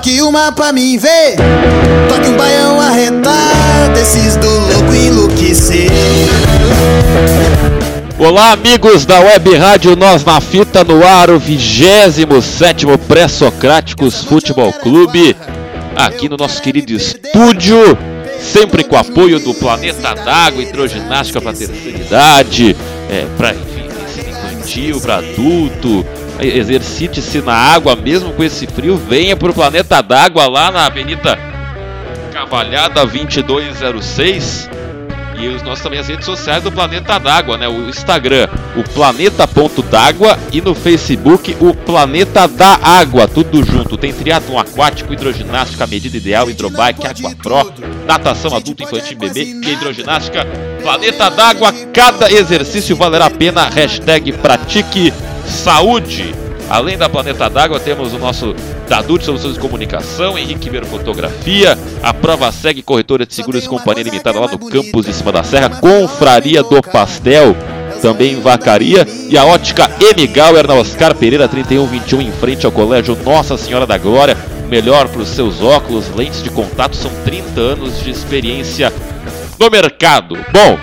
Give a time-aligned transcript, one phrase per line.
[0.00, 1.36] Toque uma pra mim ver.
[2.08, 5.90] Toque um baião arretado, esses do louco enlouquecer.
[8.18, 15.36] Olá, amigos da Web Rádio Nós na Fita no ar, o 27 Pré-Socráticos Futebol Clube,
[15.94, 17.98] aqui no nosso querido estúdio,
[18.40, 22.74] sempre com apoio do Planeta d'Água, hidroginástica para terceira idade,
[23.10, 23.54] é, para
[24.60, 26.06] infantil, para adulto,
[26.42, 31.38] exercite-se na água mesmo com esse frio, venha para o Planeta d'Água lá na Avenida
[32.32, 34.70] Cavalhada 2206
[35.40, 37.66] e os nossos também as redes sociais do Planeta d'Água, né?
[37.66, 43.96] O Instagram, o Planeta.d'Água e no Facebook o Planeta da Água, tudo junto.
[43.96, 47.72] Tem triatlon aquático, hidroginástica, medida ideal, hidrobike, aqua pro,
[48.06, 50.46] natação adulto, infantil, bebê e hidroginástica.
[50.82, 53.68] Planeta d'Água, cada exercício valerá a pena.
[53.68, 55.12] Hashtag pratique
[55.50, 56.34] saúde.
[56.68, 58.54] Além da Planeta d'Água, temos o nosso
[58.88, 64.38] Dadut Soluções de Comunicação, Henrique Ribeiro Fotografia, a Prova Segue Corretora de Seguros Companhia Limitada
[64.38, 67.56] lá no campus em cima da serra, Confraria do Pastel,
[68.00, 72.70] também em Vacaria, e a ótica M Gauer na Oscar Pereira 3121 em frente ao
[72.70, 74.36] Colégio Nossa Senhora da Glória.
[74.68, 78.92] Melhor para os seus óculos, lentes de contato, são 30 anos de experiência
[79.58, 80.36] no mercado.
[80.52, 80.78] Bom,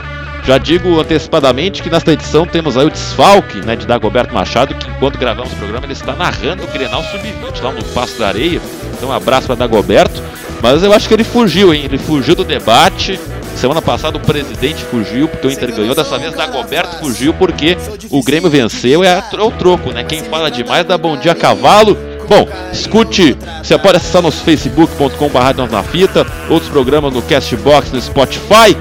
[0.47, 4.89] já digo antecipadamente que nesta edição temos aí o desfalque né, de Dagoberto Machado, que
[4.89, 8.61] enquanto gravamos o programa ele está narrando o Grenal Sub-20 lá no Passo da Areia.
[8.93, 10.23] Então um abraço para Dagoberto.
[10.61, 11.83] Mas eu acho que ele fugiu, hein?
[11.83, 13.19] Ele fugiu do debate.
[13.57, 15.93] Semana passada o presidente fugiu porque o Inter ganhou.
[15.93, 17.77] Dessa vez Dagoberto fugiu porque
[18.09, 19.03] o Grêmio venceu.
[19.03, 20.05] É o troco, né?
[20.05, 21.97] Quem fala demais dá bom dia a cavalo.
[22.29, 28.77] Bom, escute, você pode acessar nosso facebook.com.br na fita, outros programas no Castbox, no Spotify.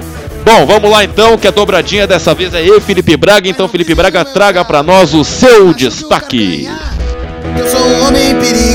[0.47, 3.49] Bom, vamos lá então, que a dobradinha dessa vez é eu, Felipe Braga.
[3.49, 6.69] Então, Felipe Braga, traga para nós o seu destaque.
[7.59, 8.66] Eu sou um homem perigoso,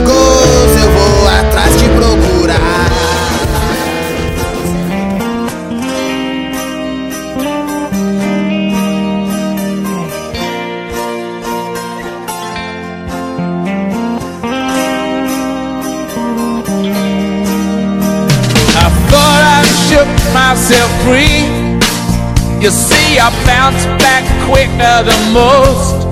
[22.62, 26.06] You see, I bounce back quicker than most.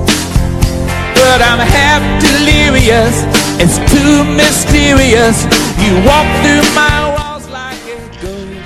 [1.15, 3.23] But I'm half delirious,
[3.63, 5.45] it's too mysterious.
[5.79, 6.91] You walk through my.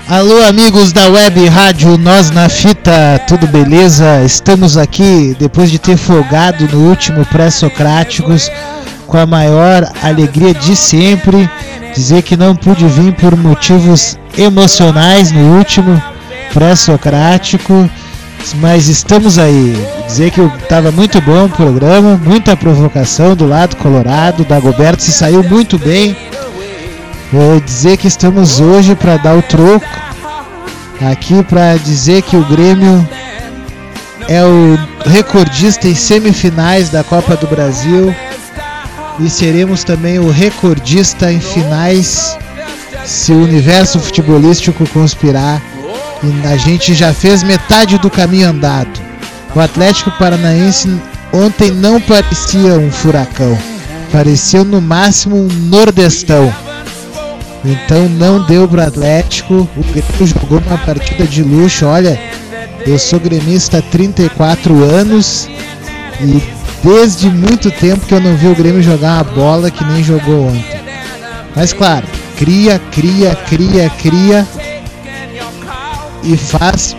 [0.08, 4.22] Alô, amigos da web rádio Nós na Fita, tudo beleza?
[4.24, 8.50] Estamos aqui depois de ter folgado no último pré-socráticos
[9.06, 11.50] com a maior alegria de sempre.
[11.94, 16.02] Dizer que não pude vir por motivos emocionais no último
[16.54, 17.90] pré-socrático,
[18.54, 19.76] mas estamos aí.
[20.06, 24.44] Dizer que estava muito bom o programa, muita provocação do lado colorado.
[24.44, 26.16] Dagoberto se saiu muito bem.
[27.32, 29.84] Vou dizer que estamos hoje para dar o troco
[31.10, 33.06] aqui para dizer que o Grêmio
[34.28, 38.14] é o recordista em semifinais da Copa do Brasil
[39.18, 42.38] e seremos também o recordista em finais
[43.04, 45.60] se o universo futebolístico conspirar
[46.22, 49.00] e a gente já fez metade do caminho andado.
[49.54, 50.88] O Atlético Paranaense
[51.32, 53.56] ontem não parecia um furacão,
[54.12, 56.52] parecia no máximo um nordestão.
[57.64, 62.20] Então não deu pro Atlético, o Grêmio jogou uma partida de luxo, olha,
[62.86, 65.48] eu sou gremista há 34 anos
[66.20, 66.42] e
[66.82, 70.48] desde muito tempo que eu não vi o Grêmio jogar uma bola que nem jogou
[70.48, 70.82] ontem.
[71.56, 74.46] Mas claro, cria, cria, cria, cria
[76.24, 76.96] e faz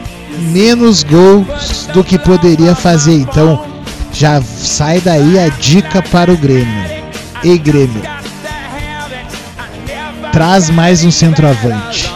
[0.51, 3.15] menos gols do que poderia fazer.
[3.15, 3.65] Então
[4.13, 6.95] já sai daí a dica para o Grêmio.
[7.43, 8.01] E Grêmio,
[10.31, 12.11] traz mais um centroavante.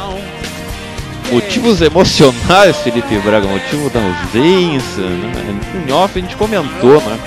[1.31, 5.59] Motivos emocionais, Felipe Braga, motivo da ausência, né?
[5.87, 7.19] Em off a gente comentou, né?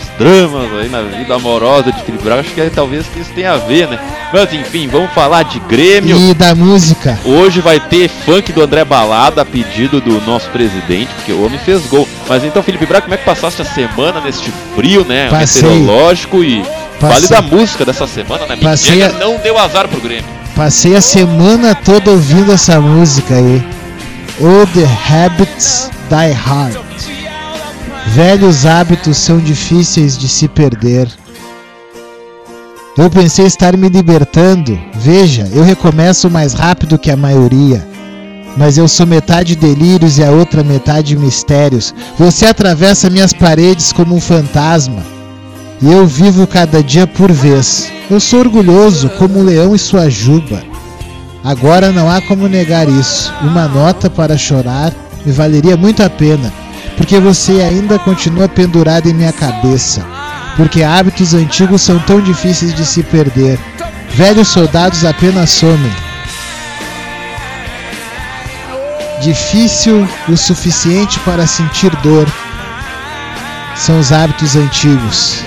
[0.00, 3.30] Alguns dramas aí na vida amorosa de Felipe Braga, acho que é, talvez que isso
[3.34, 3.98] tenha a ver, né?
[4.32, 6.16] Mas enfim, vamos falar de Grêmio.
[6.18, 7.18] E da música.
[7.24, 11.58] Hoje vai ter funk do André Balada a pedido do nosso presidente, porque o homem
[11.58, 12.06] fez gol.
[12.28, 15.28] Mas então, Felipe Braga, como é que passaste a semana neste frio, né?
[15.30, 15.62] Passei.
[15.62, 16.62] Meteorológico e
[17.00, 18.56] Fale da música dessa semana, né?
[18.62, 20.24] Passei a- não deu azar pro Grêmio.
[20.54, 23.62] Passei a semana toda ouvindo essa música aí.
[24.38, 24.70] Old
[25.10, 26.76] Habits Die Hard.
[28.12, 31.08] Velhos hábitos são difíceis de se perder.
[32.98, 34.76] Eu pensei estar me libertando.
[34.94, 37.86] Veja, eu recomeço mais rápido que a maioria.
[38.56, 41.94] Mas eu sou metade delírios e a outra metade mistérios.
[42.18, 45.04] Você atravessa minhas paredes como um fantasma.
[45.80, 47.92] E eu vivo cada dia por vez.
[48.10, 50.64] Eu sou orgulhoso como um leão em sua juba.
[51.44, 53.32] Agora não há como negar isso.
[53.40, 54.92] Uma nota para chorar
[55.24, 56.52] me valeria muito a pena,
[57.00, 60.04] porque você ainda continua pendurado em minha cabeça.
[60.54, 63.58] Porque hábitos antigos são tão difíceis de se perder.
[64.10, 65.90] Velhos soldados apenas somem.
[69.22, 72.30] Difícil o suficiente para sentir dor
[73.74, 75.42] são os hábitos antigos.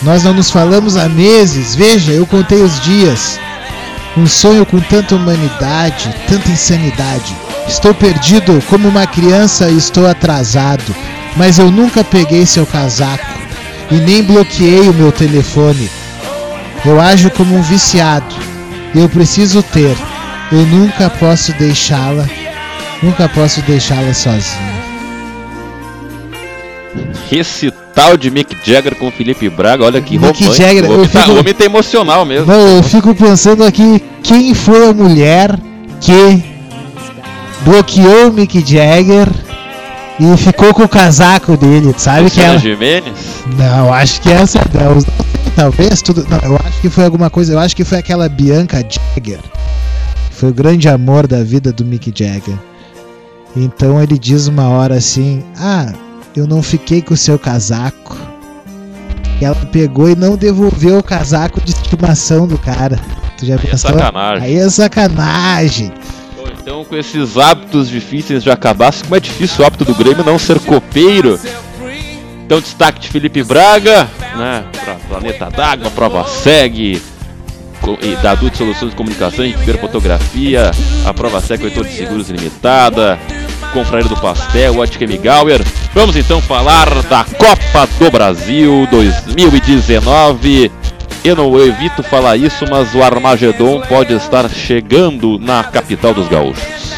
[0.00, 3.38] Nós não nos falamos há meses, veja, eu contei os dias.
[4.16, 7.36] Um sonho com tanta humanidade, tanta insanidade.
[7.66, 10.94] Estou perdido como uma criança e estou atrasado.
[11.36, 13.24] Mas eu nunca peguei seu casaco
[13.90, 15.90] e nem bloqueei o meu telefone.
[16.84, 18.34] Eu ajo como um viciado.
[18.94, 19.96] Eu preciso ter.
[20.52, 22.28] Eu nunca posso deixá-la.
[23.02, 24.74] Nunca posso deixá-la sozinha.
[27.28, 30.54] Recital de Mick Jagger com Felipe Braga, olha que Mick romântico.
[30.54, 32.46] Jagger, o, homem tá, fico- o homem tá emocional mesmo.
[32.46, 35.58] Não, eu fico pensando aqui quem foi a mulher
[36.00, 36.44] que
[37.64, 39.28] bloqueou o Mick Jagger
[40.20, 42.58] e ficou com o casaco dele, sabe que Luciana ela?
[42.58, 43.16] Gimenez.
[43.58, 44.98] Não, acho que essa não,
[45.56, 48.76] talvez tudo, não, eu acho que foi alguma coisa, eu acho que foi aquela Bianca
[48.78, 49.40] Jagger.
[50.28, 52.56] que Foi o grande amor da vida do Mick Jagger.
[53.56, 55.92] Então ele diz uma hora assim: "Ah,
[56.36, 58.16] eu não fiquei com o seu casaco".
[59.40, 62.98] E ela pegou e não devolveu o casaco de estimação do cara.
[63.38, 63.90] Tu já Aí é pensou?
[63.90, 64.42] sacanagem.
[64.44, 65.92] Aí é sacanagem.
[66.64, 70.38] Então, com esses hábitos difíceis de acabar, como é difícil o hábito do Grêmio não
[70.38, 71.38] ser copeiro.
[72.46, 74.64] Então, destaque de Felipe Braga, né?
[74.82, 77.02] Pra Planeta d'Água, Prova Segue,
[78.00, 80.70] e da Adult Soluções de Comunicação, Ribeiro Fotografia,
[81.04, 83.18] a Prova Segue Corretor de Seguros Limitada,
[83.74, 85.60] Confraria do Pastel, Ótica Migauer.
[85.92, 90.72] Vamos então falar da Copa do Brasil 2019.
[91.24, 96.92] Eu não evito falar isso, mas o Armagedon pode estar chegando na capital dos gaúchos.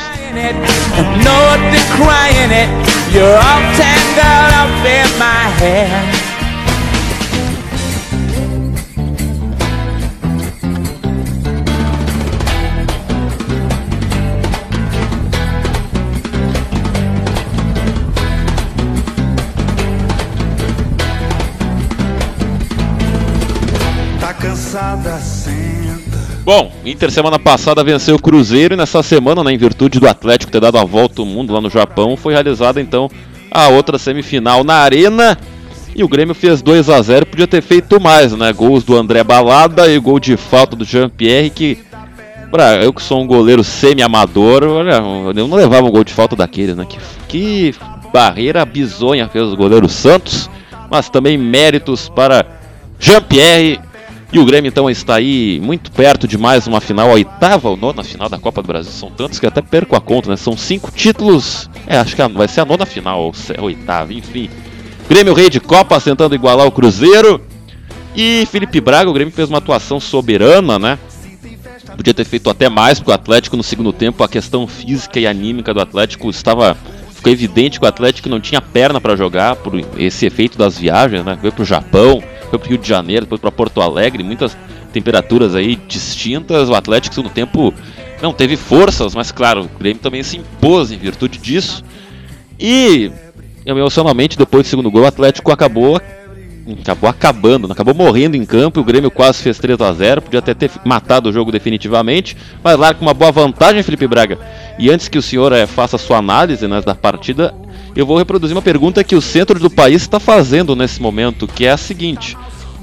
[26.46, 30.52] Bom, Inter semana passada venceu o Cruzeiro e nessa semana, né, em virtude do Atlético
[30.52, 33.10] ter dado a volta ao mundo lá no Japão, foi realizada então
[33.50, 35.36] a outra semifinal na Arena.
[35.92, 38.52] E o Grêmio fez 2 a 0 podia ter feito mais, né?
[38.52, 41.78] Gols do André Balada e gol de falta do Jean-Pierre, que,
[42.48, 45.02] pra eu que sou um goleiro semi-amador, olha,
[45.34, 46.86] eu não levava um gol de falta daquele, né?
[46.88, 47.74] Que, que
[48.12, 50.48] barreira bizonha fez o goleiro Santos,
[50.88, 52.46] mas também méritos para
[53.00, 53.80] Jean-Pierre
[54.32, 57.76] e o Grêmio então está aí muito perto de mais uma final, a oitava ou
[57.76, 58.90] nona final da Copa do Brasil.
[58.90, 60.36] São tantos que até perco a conta, né?
[60.36, 61.70] São cinco títulos.
[61.86, 64.50] É, acho que vai ser a nona final, ou a oitava, enfim.
[65.08, 67.40] Grêmio rei de Copa tentando igualar o Cruzeiro.
[68.16, 70.98] E Felipe Braga, o Grêmio fez uma atuação soberana, né?
[71.96, 75.26] Podia ter feito até mais, porque o Atlético no segundo tempo, a questão física e
[75.26, 76.76] anímica do Atlético estava.
[77.16, 81.24] Ficou evidente que o Atlético não tinha perna para jogar por esse efeito das viagens,
[81.24, 81.36] né?
[81.40, 84.56] Foi pro Japão, foi pro Rio de Janeiro, depois para Porto Alegre, muitas
[84.92, 86.68] temperaturas aí distintas.
[86.68, 87.74] O Atlético no segundo tempo
[88.22, 91.82] não teve forças, mas claro, o Grêmio também se impôs em virtude disso.
[92.60, 93.10] E
[93.64, 96.00] emocionalmente, depois do segundo gol, o Atlético acabou
[96.80, 98.80] acabou acabando, acabou morrendo em campo.
[98.80, 102.78] O Grêmio quase fez 3 a 0 podia até ter matado o jogo definitivamente, mas
[102.78, 104.38] lá com uma boa vantagem, Felipe Braga.
[104.78, 107.54] E antes que o senhor eh, faça sua análise né, da partida,
[107.94, 111.64] eu vou reproduzir uma pergunta que o centro do país está fazendo nesse momento, que
[111.66, 112.36] é a seguinte: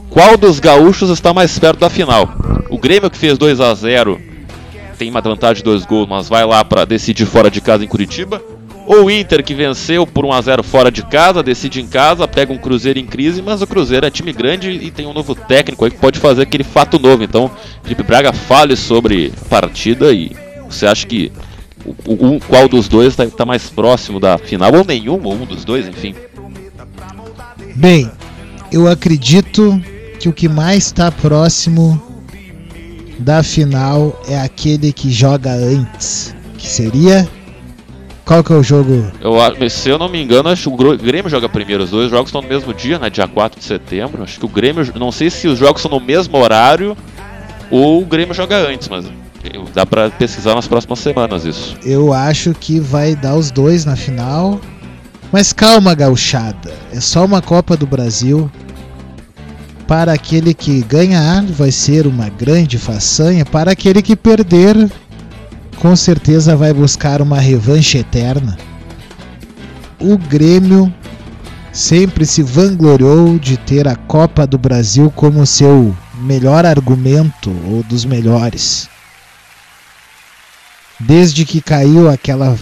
[0.10, 2.34] qual dos gaúchos está mais perto da final?
[2.70, 4.20] O Grêmio que fez 2 a 0
[4.98, 7.88] tem uma vantagem de dois gols, mas vai lá para decidir fora de casa em
[7.88, 8.42] Curitiba?
[8.86, 12.52] O Inter que venceu por 1 a 0 fora de casa, decide em casa, pega
[12.52, 15.86] um Cruzeiro em crise, mas o Cruzeiro é time grande e tem um novo técnico
[15.86, 17.24] aí que pode fazer aquele fato novo.
[17.24, 17.50] Então,
[17.82, 20.32] Felipe Braga, fale sobre a partida e
[20.70, 21.32] você acha que
[22.06, 25.64] o, o- qual dos dois está mais próximo da final, ou nenhum, ou um dos
[25.64, 26.14] dois, enfim.
[27.76, 28.12] Bem,
[28.72, 29.82] eu acredito
[30.20, 32.02] que o que mais está próximo
[33.18, 37.28] da final é aquele que joga antes, que seria
[38.26, 39.12] qual que é o jogo?
[39.22, 41.84] Eu, se eu não me engano, acho que o Grêmio joga primeiro.
[41.84, 43.10] Os dois jogos estão no mesmo dia, né?
[43.10, 44.24] Dia 4 de setembro.
[44.24, 44.86] Acho que o Grêmio.
[44.96, 46.96] Não sei se os jogos são no mesmo horário
[47.70, 49.06] ou o Grêmio joga antes, mas
[49.74, 51.76] dá pra pesquisar nas próximas semanas isso.
[51.84, 54.60] Eu acho que vai dar os dois na final.
[55.32, 56.72] Mas calma, gauchada.
[56.92, 58.50] É só uma Copa do Brasil.
[59.88, 63.44] Para aquele que ganhar, vai ser uma grande façanha.
[63.44, 64.90] Para aquele que perder,
[65.84, 68.58] com certeza vai buscar uma revanche eterna.
[70.00, 70.92] O Grêmio
[71.74, 78.06] sempre se vangloriou de ter a Copa do Brasil como seu melhor argumento ou dos
[78.06, 78.88] melhores.
[80.98, 82.58] Desde que caiu aquela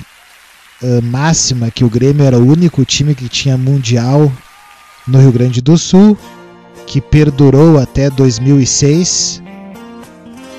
[0.84, 4.32] ah, máxima que o Grêmio era o único time que tinha mundial
[5.08, 6.18] no Rio Grande do Sul,
[6.88, 9.44] que perdurou até 2006.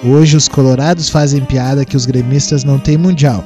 [0.05, 3.45] Hoje os colorados fazem piada que os gremistas não têm mundial.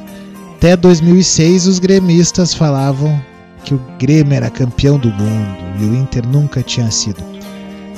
[0.56, 3.20] Até 2006 os gremistas falavam
[3.62, 7.22] que o Grêmio era campeão do mundo e o Inter nunca tinha sido.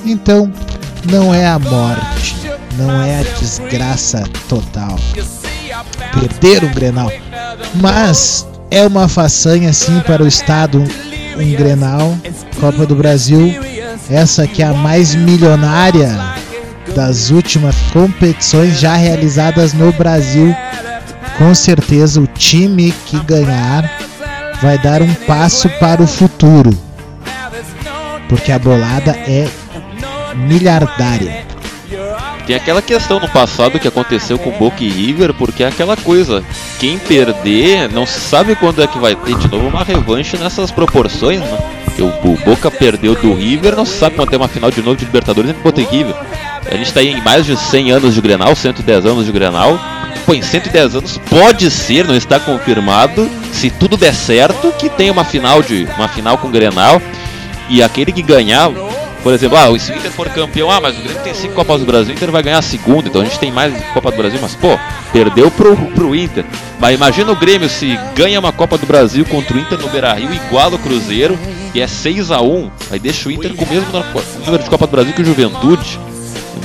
[0.05, 0.51] Então,
[1.09, 2.35] não é a morte,
[2.77, 4.97] não é a desgraça total
[6.13, 7.11] perder um Grenal,
[7.75, 12.17] mas é uma façanha sim para o estado um, um Grenal,
[12.59, 13.53] Copa do Brasil,
[14.09, 16.38] essa que é a mais milionária
[16.95, 20.55] das últimas competições já realizadas no Brasil.
[21.37, 23.89] Com certeza o time que ganhar
[24.61, 26.69] vai dar um passo para o futuro,
[28.27, 29.47] porque a bolada é
[30.35, 31.45] milhardária.
[32.45, 36.43] Tem aquela questão no passado que aconteceu com Boca e River, porque é aquela coisa,
[36.79, 41.39] quem perder não sabe quando é que vai ter de novo uma revanche nessas proporções,
[41.39, 41.57] né?
[41.99, 45.51] O, Boca perdeu do River, não sabe quando tem uma final de novo de Libertadores
[45.51, 46.15] entre Boca e River.
[46.65, 49.79] A gente tá aí em mais de 100 anos de Grenal, 110 anos de Grenal.
[50.25, 55.11] Pô, em 110 anos pode ser, não está confirmado, se tudo der certo, que tenha
[55.11, 57.01] uma final de uma final com Grenal
[57.69, 58.69] e aquele que ganhar
[59.23, 61.81] por exemplo, ah, se o Inter for campeão, ah, mas o Grêmio tem cinco Copas
[61.81, 64.17] do Brasil, o Inter vai ganhar a segunda, então a gente tem mais Copa do
[64.17, 64.79] Brasil, mas pô,
[65.11, 66.45] perdeu pro, pro Inter.
[66.79, 70.13] Mas imagina o Grêmio se ganha uma Copa do Brasil contra o Inter no Beira
[70.13, 71.37] Rio, igual o Cruzeiro,
[71.73, 73.87] e é 6 a 1 aí deixa o Inter com o mesmo
[74.45, 75.99] número de Copa do Brasil que o Juventude.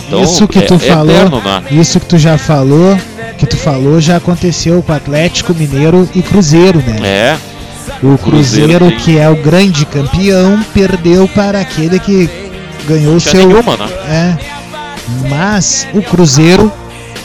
[0.07, 1.63] Então, isso que é, tu é falou, né?
[1.71, 2.99] isso que tu já falou,
[3.39, 6.99] que tu falou já aconteceu com Atlético Mineiro e Cruzeiro, né?
[7.03, 7.39] É,
[8.03, 12.29] o Cruzeiro Cruzeiro, que é o grande campeão, perdeu para aquele que
[12.87, 13.89] ganhou o seu nenhuma, né?
[14.09, 14.37] É.
[15.29, 16.73] Mas o Cruzeiro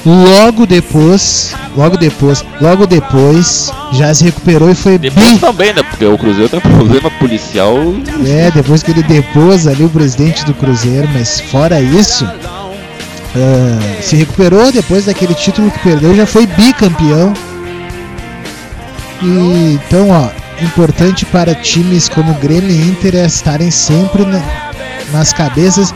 [0.05, 5.39] logo depois, logo depois, logo depois já se recuperou e foi Depois bi.
[5.39, 5.83] também, né?
[5.83, 7.77] Porque o Cruzeiro tem um problema policial.
[8.25, 12.27] É, depois que ele depôs ali o presidente do Cruzeiro, mas fora isso,
[13.35, 17.33] ah, se recuperou depois daquele título que perdeu, já foi bicampeão.
[19.21, 20.29] E então, ó,
[20.63, 24.41] importante para times como Grêmio e Inter é estarem sempre na-
[25.11, 25.93] nas cabeças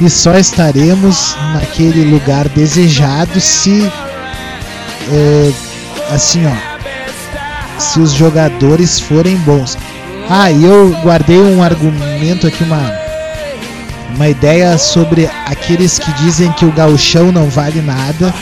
[0.00, 3.90] e só estaremos naquele lugar desejado se
[5.10, 5.52] eh,
[6.12, 9.76] assim, ó, se os jogadores forem bons.
[10.30, 12.90] Ah, e eu guardei um argumento aqui, uma,
[14.14, 18.32] uma ideia sobre aqueles que dizem que o gauchão não vale nada.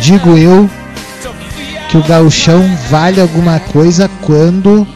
[0.00, 0.68] Digo eu
[1.88, 4.86] que o gauchão vale alguma coisa quando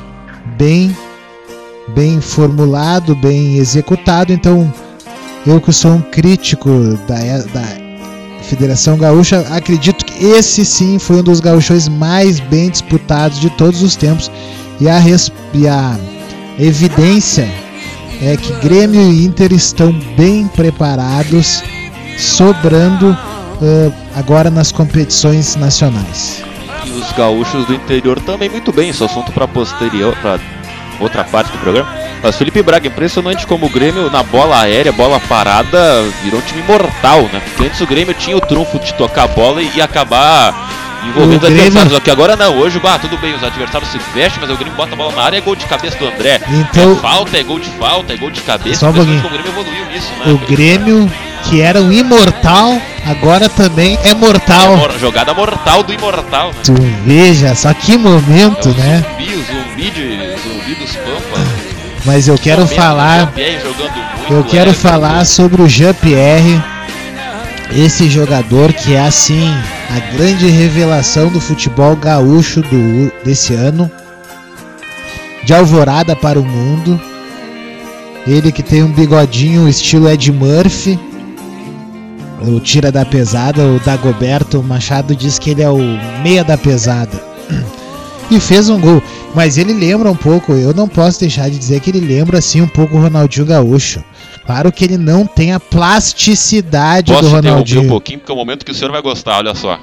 [0.56, 0.96] bem
[1.94, 4.32] bem formulado, bem executado.
[4.32, 4.72] Então,
[5.46, 6.70] eu que sou um crítico
[7.06, 7.16] da,
[7.52, 13.48] da Federação Gaúcha, acredito que esse sim foi um dos gauchões mais bem disputados de
[13.50, 14.30] todos os tempos.
[14.80, 15.00] E a,
[15.54, 15.98] e a
[16.58, 17.48] evidência
[18.20, 21.62] é que Grêmio e Inter estão bem preparados,
[22.16, 26.42] sobrando ah, agora nas competições nacionais.
[26.84, 30.40] E os gaúchos do interior também muito bem, isso é assunto para posterior, para
[31.00, 31.88] outra parte do programa.
[32.22, 36.62] Mas Felipe Braga, impressionante como o Grêmio na bola aérea, bola parada, virou um time
[36.62, 37.40] mortal, né?
[37.44, 40.67] Porque antes o Grêmio tinha o trunfo de tocar a bola e acabar
[41.06, 41.92] envolvendo O adversários.
[41.92, 44.74] Só que agora não, hoje, bah, tudo bem, os adversários se vestem, mas o Grêmio
[44.76, 46.40] bota a bola na área, é gol de cabeça do André.
[46.48, 48.80] Então- é falta, é gol de falta, é gol de cabeça.
[48.80, 49.18] Só um pouquinho.
[49.24, 50.32] o Grêmio evoluiu nisso, né?
[50.32, 51.12] O Grêmio,
[51.44, 54.72] que era um imortal, agora também é mortal.
[54.74, 56.58] É mor- jogada mortal do imortal, né?
[56.64, 56.74] Tu
[57.04, 59.04] veja, só que momento, É né?
[59.08, 61.68] Zumbi, o zumbi, de, zumbi dos Pampas.
[62.04, 63.32] Mas eu quero falar,
[64.30, 66.62] eu quero é, falar sobre o Jean-Pierre,
[67.72, 69.52] esse jogador que é assim
[69.90, 73.90] a grande revelação do futebol gaúcho do desse ano,
[75.44, 77.00] de alvorada para o mundo.
[78.26, 80.98] Ele que tem um bigodinho estilo Ed Murphy.
[82.40, 85.78] O tira da pesada, o Dagoberto Machado diz que ele é o
[86.22, 87.22] meia da pesada.
[88.30, 89.02] E fez um gol.
[89.34, 92.60] Mas ele lembra um pouco, eu não posso deixar de dizer que ele lembra assim
[92.60, 94.02] um pouco o Ronaldinho Gaúcho.
[94.44, 97.82] Claro que ele não tem a plasticidade Posso do Ronaldinho.
[97.82, 99.78] um pouquinho, porque é o momento que o senhor vai gostar, olha só.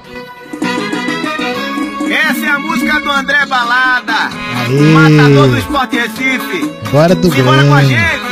[2.10, 4.12] Essa é a música do André Balada.
[4.12, 4.92] Aê.
[4.92, 6.70] Matador do Esporte Recife.
[6.88, 8.26] Agora do Simbora com a gente.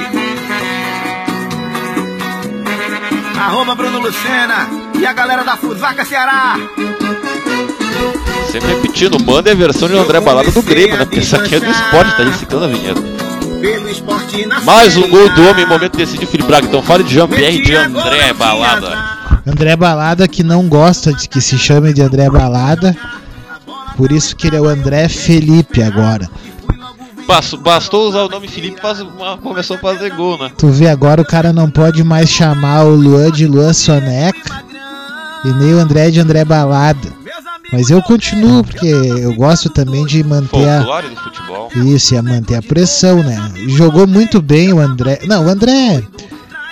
[3.40, 4.68] Arroba Bruno Lucena
[4.99, 6.56] e a galera da Fusaca Ceará.
[8.55, 11.05] Sempre repetindo, manda a versão de André Balada do Grêmio, né?
[11.05, 13.03] Porque isso aqui é do esporte, tá aí citando a vinheta.
[14.65, 16.65] Mais um gol do homem, momento decisivo, Felipe Braga.
[16.69, 18.97] Então fale de Jean-Pierre e de André Balada.
[19.45, 22.97] André Balada que não gosta de que se chame de André Balada.
[23.97, 26.31] Por isso que ele é o André Felipe agora.
[27.27, 30.53] Bas- Bastou usar o nome Felipe, faz uma, começou a fazer gol, né?
[30.57, 34.63] Tu vê agora o cara não pode mais chamar o Luan de Luan Soneca
[35.45, 37.24] e nem o André de André Balada.
[37.75, 41.69] Mas eu continuo porque eu gosto também de manter a, do futebol.
[41.75, 43.37] isso, e a manter a pressão, né?
[43.69, 45.19] Jogou muito bem o André.
[45.26, 46.00] Não, o André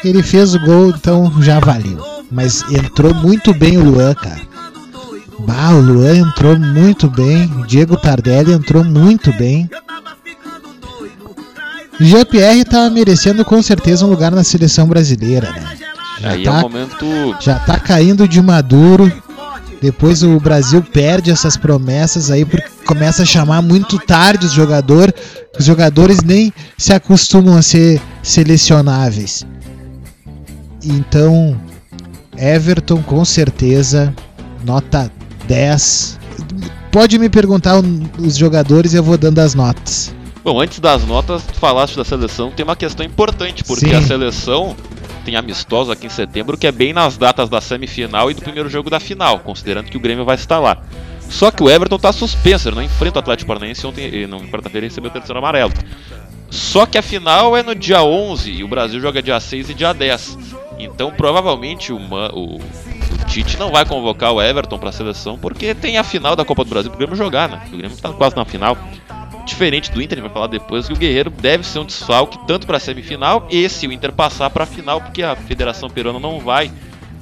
[0.05, 1.99] ele fez o gol, então já valeu.
[2.31, 4.41] Mas entrou muito bem o Luan, cara.
[5.41, 7.47] Bah, o Luan entrou muito bem.
[7.59, 9.69] O Diego Tardelli entrou muito bem.
[12.01, 15.77] Jean-Pierre tá merecendo com certeza um lugar na seleção brasileira, né?
[16.21, 17.37] Já Aí é o tá, momento.
[17.41, 19.13] já tá caindo de maduro.
[19.83, 25.13] Depois o Brasil perde essas promessas aí porque começa a chamar muito tarde os jogadores.
[25.59, 29.45] Os jogadores nem se acostumam a ser selecionáveis.
[30.85, 31.61] Então,
[32.39, 34.15] Everton com certeza
[34.65, 35.11] nota
[35.49, 36.17] 10.
[36.93, 37.83] Pode me perguntar
[38.21, 40.15] os jogadores e eu vou dando as notas.
[40.45, 43.95] Bom, antes das notas, tu falaste da seleção, tem uma questão importante, porque Sim.
[43.95, 44.77] a seleção
[45.23, 48.69] tem amistosos aqui em setembro, que é bem nas datas da semifinal e do primeiro
[48.69, 50.77] jogo da final, considerando que o Grêmio vai estar lá.
[51.29, 54.87] Só que o Everton tá suspenso, ele não enfrenta o Atlético Paranaense ontem, não, quarta-feira
[54.87, 55.73] recebeu o terceiro amarelo.
[56.51, 59.75] Só que a final é no dia 11 e o Brasil joga dia 6 e
[59.75, 60.37] dia 10.
[60.79, 65.39] Então provavelmente o, Ma- o- o Tite não vai convocar o Everton para a seleção
[65.39, 67.63] porque tem a final da Copa do Brasil pro Grêmio jogar, né?
[67.73, 68.77] O Grêmio tá quase na final.
[69.45, 72.39] Diferente do Inter, a gente vai falar depois que o Guerreiro deve ser um desfalque
[72.47, 75.91] tanto para a semifinal e se o Inter passar para a final, porque a Federação
[75.91, 76.71] Peruana não vai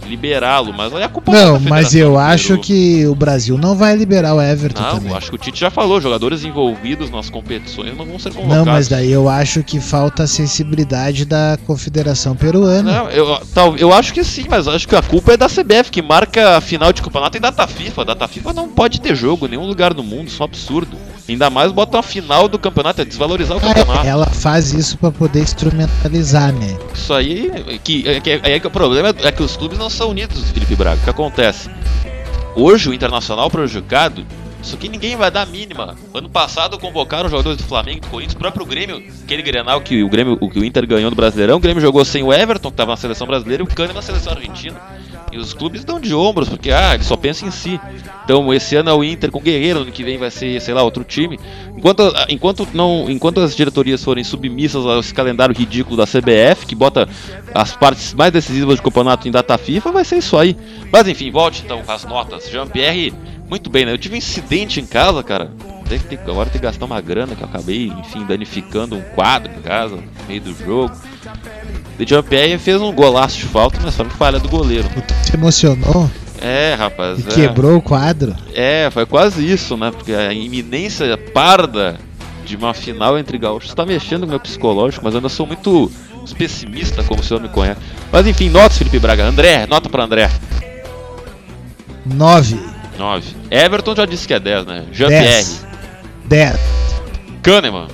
[0.07, 3.77] liberá-lo, mas aí a culpa é Não, da mas eu acho que o Brasil não
[3.77, 5.15] vai liberar o Everton Não, também.
[5.15, 8.67] acho que o Tite já falou, jogadores envolvidos nas competições não vão ser convocados.
[8.67, 12.93] Não, mas daí eu acho que falta a sensibilidade da Confederação Peruana.
[12.93, 15.91] Não, eu, tal, eu acho que sim, mas acho que a culpa é da CBF,
[15.91, 18.05] que marca a final de campeonato em data FIFA.
[18.05, 20.97] Data FIFA não pode ter jogo em nenhum lugar do mundo, isso é um absurdo.
[21.29, 24.05] Ainda mais bota a final do campeonato, é desvalorizar o campeonato.
[24.07, 26.77] ela faz isso pra poder instrumentalizar, né?
[26.93, 30.11] Isso aí, que, é, que, é que o problema é que os clubes não são
[30.11, 31.01] unidos, Felipe Braga.
[31.01, 31.71] O que acontece?
[32.55, 34.27] Hoje o Internacional prejudicado,
[34.63, 35.97] isso aqui ninguém vai dar mínima.
[36.13, 40.03] Ano passado convocaram os jogadores do Flamengo do Corinthians, o próprio Grêmio, aquele Grenal que
[40.03, 42.69] o Grêmio, o que o Inter ganhou no Brasileirão, o Grêmio jogou sem o Everton,
[42.69, 44.81] que estava na seleção brasileira, e o Cano na seleção argentina.
[45.33, 47.81] E os clubes dão de ombros, porque ah, só pensa em si.
[48.25, 50.75] Então esse ano é o Inter com o Guerreiro, ano que vem vai ser, sei
[50.75, 51.39] lá, outro time.
[51.77, 56.75] Enquanto, enquanto, não, enquanto as diretorias forem submissas a esse calendário ridículo da CBF, que
[56.75, 57.09] bota
[57.55, 60.57] as partes mais decisivas do campeonato em data FIFA, vai ser isso aí.
[60.93, 62.49] Mas enfim, volte então com as notas.
[62.51, 63.13] Jean-Pierre,
[63.49, 63.93] muito bem, né?
[63.93, 65.51] Eu tive um incidente em casa, cara.
[65.91, 69.51] Deve ter, agora tem que gastar uma grana que eu acabei, enfim, danificando um quadro
[69.53, 70.95] em casa, no meio do jogo.
[71.99, 74.89] O Jean-Pierre fez um golaço de falta, mas foi falha do goleiro.
[75.25, 76.09] Se emocionou
[76.41, 77.19] É, rapaz.
[77.19, 77.35] e é.
[77.35, 78.37] quebrou o quadro.
[78.55, 79.91] É, foi quase isso, né?
[79.91, 81.99] Porque a iminência parda
[82.47, 85.45] de uma final entre gaúchos está mexendo com o meu psicológico, mas eu ainda sou
[85.45, 85.91] muito
[86.39, 87.81] pessimista, como o senhor me conhece.
[88.13, 89.25] Mas enfim, notas, Felipe Braga.
[89.25, 90.31] André, nota para André.
[92.07, 92.59] 9,
[92.97, 93.35] 9.
[93.51, 94.85] Everton já disse que é 10, né?
[94.93, 95.70] Jean-Pierre.
[96.31, 96.59] 10, 10,
[97.43, 97.89] Kahneman.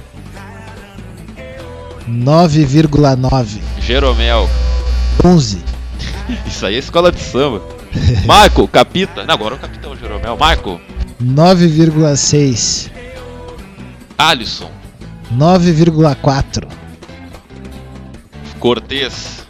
[2.07, 4.49] 9,9, Jeromel.
[5.25, 5.65] 11,
[6.47, 7.63] Isso aí é escola de samba.
[8.29, 9.25] Michael, Capita.
[9.25, 10.35] Não, agora é o capitão Jeromel.
[10.37, 10.79] Michael.
[11.23, 12.91] 9,6,
[14.19, 14.71] Alisson.
[15.35, 16.69] 9,4,
[18.61, 19.47] Cortez.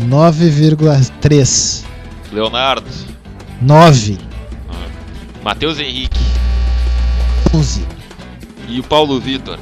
[0.00, 1.84] 9,3,
[2.32, 2.88] Leonardo.
[3.60, 4.18] 9,
[5.44, 6.18] Matheus Henrique.
[7.54, 7.99] 11,
[8.70, 9.58] E o Paulo Vitor.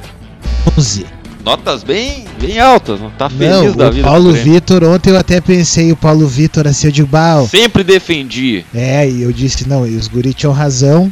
[0.77, 1.05] 11.
[1.43, 4.07] Notas bem, bem altas, não tá feliz Não, da vida.
[4.07, 4.53] Paulo o Grêmio.
[4.53, 8.63] Vitor, ontem eu até pensei o Paulo Vitor assim, eu digo, bah, Sempre defendi.
[8.75, 11.11] É, e eu disse, não, e os guri tinham razão.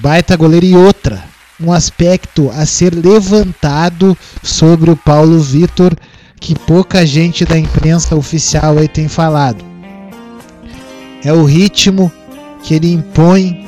[0.00, 1.24] Baita goleiro e outra.
[1.60, 5.92] Um aspecto a ser levantado sobre o Paulo Vitor,
[6.40, 9.64] que pouca gente da imprensa oficial aí tem falado.
[11.22, 12.10] É o ritmo
[12.62, 13.66] que ele impõe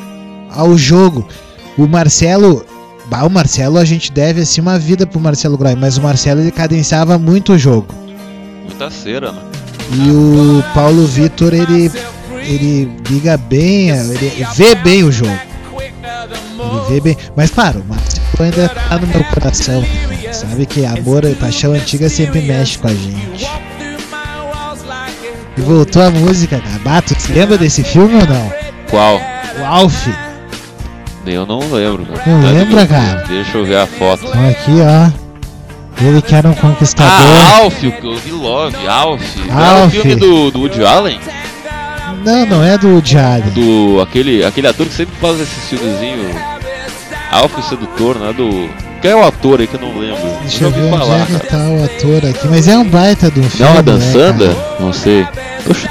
[0.51, 1.29] ao jogo.
[1.77, 2.65] O Marcelo,
[3.09, 6.41] bah, o Marcelo a gente deve assim uma vida pro Marcelo Groy, mas o Marcelo
[6.41, 7.95] ele cadenciava muito o jogo.
[8.65, 9.41] Muita cera, né?
[9.93, 11.91] E o Paulo Vitor ele
[12.43, 15.39] ele liga bem, ele vê bem o jogo.
[16.59, 19.85] Ele vê bem, mas claro, o Marcelo ainda tá no meu coração.
[20.33, 23.49] Sabe que amor e paixão antiga sempre mexe com a gente.
[25.57, 26.79] E voltou a música, cara.
[26.81, 28.53] Bato, você lembra desse filme ou não?
[28.91, 29.19] Qual?
[29.59, 30.26] O Alf.
[31.27, 32.07] Eu não lembro.
[32.27, 33.25] Não Tá lembra, de- cara?
[33.29, 34.27] Deixa eu ver a foto.
[34.29, 35.27] Aqui, ó.
[36.05, 37.11] Ele que era um conquistador.
[37.13, 39.23] Ah, Alf, o que eu vi Love, Alf.
[39.47, 39.93] Não era o Alf.
[39.93, 41.19] filme do, do Woody Allen?
[42.25, 43.51] Não, não é do Diário.
[43.53, 46.29] Do, aquele, aquele ator que sempre faz esse filmezinho.
[47.31, 48.33] Alf o Sedutor, né?
[48.33, 48.69] Do.
[49.07, 50.19] Quem é o ator aí que eu não lembro?
[50.41, 52.49] Deixa eu ver ouvi onde falar, é que tá o ator aqui.
[52.49, 53.73] Mas é um baita um filme.
[53.73, 54.57] Não, a Dan né?
[54.81, 55.25] Não sei.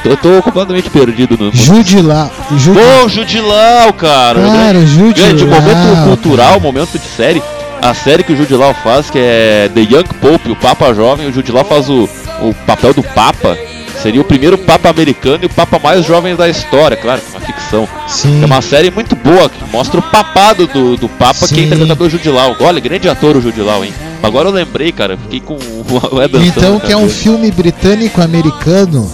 [0.03, 1.49] Eu tô completamente perdido no.
[1.55, 2.29] Jude lá.
[2.57, 2.77] Jude...
[2.77, 4.41] Pô, Judilau, cara!
[4.41, 6.59] Cara, o Jude Grande Law, momento cultural, cara.
[6.59, 7.41] momento de série.
[7.81, 11.25] A série que o Jude Law faz, que é The Young Pope, o Papa Jovem,
[11.25, 12.09] o Jude Law faz o,
[12.41, 13.57] o papel do Papa.
[14.01, 17.37] Seria o primeiro Papa americano e o Papa mais jovem da história, claro, que é
[17.37, 17.87] uma ficção.
[18.07, 18.41] Sim.
[18.41, 21.65] É uma série muito boa, que mostra o papado do, do Papa, que é Sim.
[21.65, 22.55] interpretado pelo Jude Law.
[22.59, 23.93] Olha, grande ator o Jude Law, hein?
[24.21, 29.11] Agora eu lembrei, cara, fiquei com o Ed Então, que é um filme britânico-americano,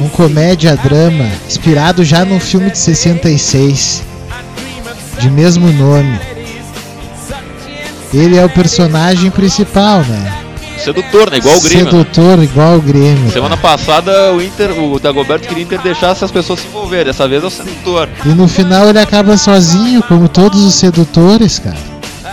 [0.00, 4.02] um comédia-drama, inspirado já num filme de 66,
[5.18, 6.18] de mesmo nome.
[8.12, 10.42] Ele é o personagem principal, né?
[10.84, 11.38] Sedutor, né?
[11.38, 11.84] Igual o Grêmio.
[11.84, 11.90] né?
[11.90, 13.30] Sedutor, igual o Grêmio.
[13.32, 13.76] Semana cara.
[13.76, 17.06] passada o Inter, o Dagoberto queria Inter deixasse as pessoas se envolverem.
[17.06, 18.08] Dessa vez é o sedutor.
[18.24, 21.76] E no final ele acaba sozinho, como todos os sedutores, cara.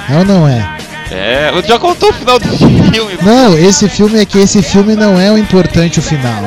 [0.09, 0.77] É ou não é?
[1.11, 2.47] É, já contou o final do
[2.91, 3.17] filme.
[3.21, 6.43] Não, esse filme é que esse filme não é o importante o final.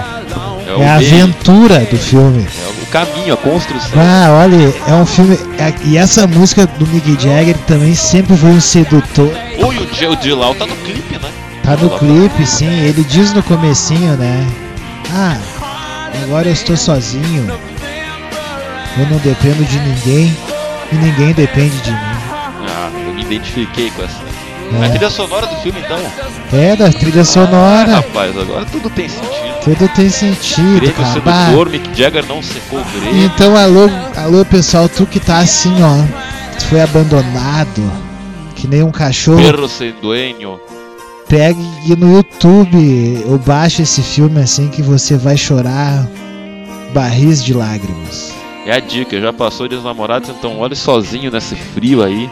[0.79, 2.47] É, É a aventura do filme.
[2.47, 3.91] é o caminho, a construção.
[3.97, 5.37] Ah, olha, é um filme.
[5.59, 9.33] é- E essa música do Mick Jagger também sempre foi um sedutor.
[9.59, 11.29] Ui, o, J- o Dilau tá no clipe, né?
[11.63, 12.67] Tá no clipe, sim.
[12.67, 14.47] Ele diz no comecinho, né?
[15.15, 15.37] Ah,
[16.25, 17.47] agora eu estou sozinho.
[18.99, 20.37] Eu não dependo de ninguém
[20.91, 21.97] e ninguém depende de mim.
[21.99, 24.21] Ah, eu me identifiquei com essa.
[24.81, 24.87] É.
[24.87, 25.99] A trilha sonora do filme, então.
[26.53, 27.97] É da trilha Ah, sonora.
[27.97, 29.53] rapaz, agora tudo tem sentido.
[29.65, 31.13] Tudo tem sentido, Grêmio cara.
[31.47, 33.25] Sedutor, Mick Jagger não secou o Grêmio.
[33.25, 37.93] Então, alô, alô, pessoal, tu que tá assim, ó, tu foi abandonado,
[38.57, 40.59] que nem um cachorro, Perro sem dueño.
[41.33, 46.07] Pegue no YouTube ou baixa esse filme assim que você vai chorar
[46.93, 48.35] barris de lágrimas.
[48.67, 52.29] É a dica, já passou de namorados, então olhe sozinho nesse frio aí.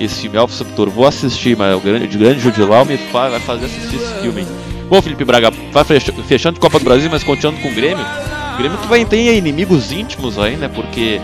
[0.00, 3.38] Esse filme Alfa Sedutor, vou assistir, mas o grande, de grande Judilau me fa vai
[3.38, 4.46] fazer assistir esse filme.
[4.88, 8.04] Bom, Felipe Braga, vai fecha- fechando Copa do Brasil, mas continuando com o Grêmio.
[8.54, 10.68] O Grêmio que vai ter inimigos íntimos aí, né?
[10.68, 11.20] Porque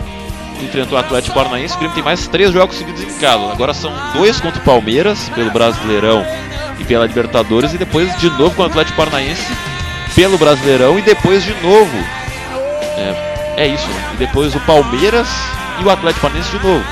[0.62, 3.50] enfrentou o Atlético Paranaense, o Grêmio tem mais três jogos seguidos em casa.
[3.50, 6.22] Agora são dois contra o Palmeiras, pelo Brasileirão
[6.78, 9.46] e pela Libertadores, e depois de novo com o Atlético Paranaense
[10.14, 11.96] pelo Brasileirão e depois de novo.
[12.96, 14.11] É, é isso, né?
[14.14, 15.28] E depois o Palmeiras
[15.80, 16.85] e o Atlético Paranaense de novo.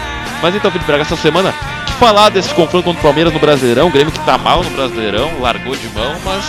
[0.42, 1.54] Mas então, Felipe Braga, essa semana,
[1.86, 4.70] que falar desse confronto contra o Palmeiras no Brasileirão, o Grêmio que tá mal no
[4.70, 6.44] Brasileirão, largou de mão, mas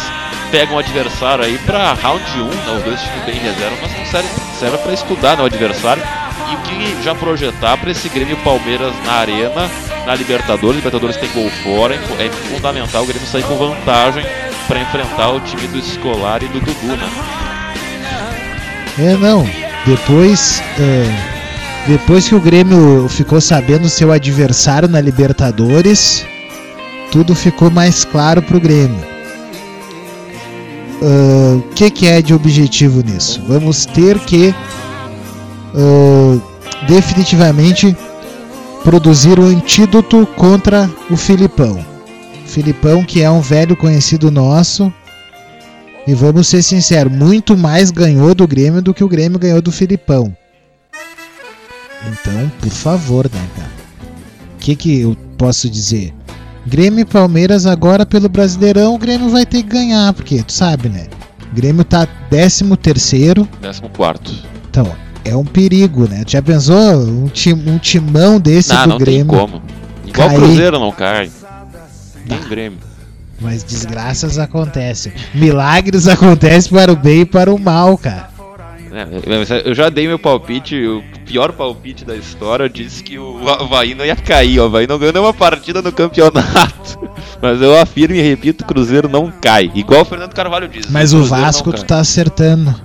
[0.50, 2.78] pega um adversário aí pra round 1, né?
[2.78, 6.04] Os dois times bem reserva, mas não serve, serve pra estudar né, o adversário
[6.50, 9.70] e o que já projetar pra esse Grêmio Palmeiras na arena,
[10.06, 10.78] na Libertadores.
[10.78, 14.24] Libertadores tem gol fora, é fundamental o Grêmio sair com vantagem
[14.68, 17.10] pra enfrentar o time do Escolar e do Dudu, né?
[19.00, 19.48] É, não,
[19.86, 26.26] depois, é, depois que o Grêmio ficou sabendo seu adversário na Libertadores,
[27.12, 29.04] tudo ficou mais claro Grêmio.
[31.02, 33.44] Ah, O que, que é de objetivo nisso?
[33.48, 34.54] Vamos ter que
[35.76, 36.40] ah,
[36.88, 37.96] definitivamente
[38.84, 41.86] produzir o antídoto contra o Filipão.
[42.46, 44.92] Filipão, que é um velho conhecido nosso,
[46.06, 49.72] e vamos ser sinceros, muito mais ganhou do Grêmio do que o Grêmio ganhou do
[49.72, 50.36] Filipão.
[52.08, 53.72] Então, por favor, né, cara?
[54.56, 56.14] O que, que eu posso dizer?
[56.66, 60.90] Grêmio e Palmeiras agora pelo Brasileirão, o Grêmio vai ter que ganhar, porque tu sabe,
[60.90, 61.08] né?
[61.52, 64.44] O Grêmio tá 13 terceiro, 14.
[64.70, 66.24] então é um perigo, né?
[66.26, 69.26] Tu já pensou um, tim- um timão desse Não, do não tem Grêmio?
[69.28, 69.62] como.
[70.06, 70.38] Igual cair.
[70.38, 71.30] o Cruzeiro não cai.
[72.28, 72.80] Nem o Grêmio.
[73.40, 75.12] Mas desgraças acontecem.
[75.34, 78.30] Milagres acontecem para o bem e para o mal, cara.
[78.94, 82.66] É, eu já dei meu palpite, o pior palpite da história.
[82.66, 84.60] Eu disse que o Havaí não ia cair.
[84.60, 87.00] O Havaí não ganhou uma partida no campeonato.
[87.42, 89.72] Mas eu afirmo e repito: o Cruzeiro não cai.
[89.74, 90.88] Igual o Fernando Carvalho diz.
[90.90, 92.76] Mas o, Vasco tu tá acertando.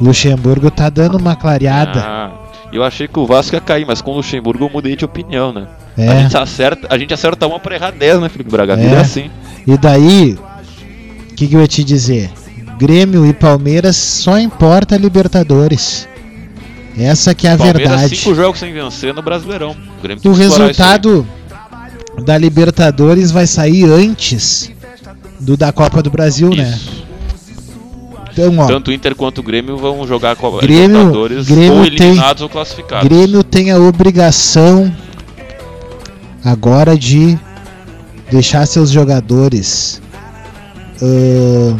[0.00, 2.00] Luxemburgo tá dando uma clareada.
[2.00, 2.30] Ah,
[2.72, 5.52] eu achei que o Vasco ia cair, mas com o Luxemburgo eu mudei de opinião,
[5.52, 5.66] né?
[5.98, 6.08] É.
[6.08, 8.80] A, gente acerta, a gente acerta uma pra errar 10, né, Felipe Braga?
[8.80, 8.86] É.
[8.86, 9.30] É assim.
[9.66, 10.38] E daí,
[11.30, 12.30] o que, que eu ia te dizer?
[12.78, 16.08] Grêmio e Palmeiras só importa Libertadores.
[16.98, 18.16] Essa que é a Palmeiras, verdade.
[18.16, 19.70] cinco jogos sem vencer no Brasileirão.
[19.72, 21.26] O, O isso resultado
[22.24, 24.70] da Libertadores vai sair antes
[25.38, 26.78] do da Copa do Brasil, né?
[28.32, 31.78] Então, ó, Tanto o Inter quanto o Grêmio vão jogar a Copa Grêmio- Libertadores Grêmio
[31.78, 33.08] ou tem- eliminados ou classificados.
[33.08, 34.94] Grêmio tem a obrigação
[36.44, 37.38] agora de
[38.30, 40.00] deixar seus jogadores.
[41.02, 41.76] ahn,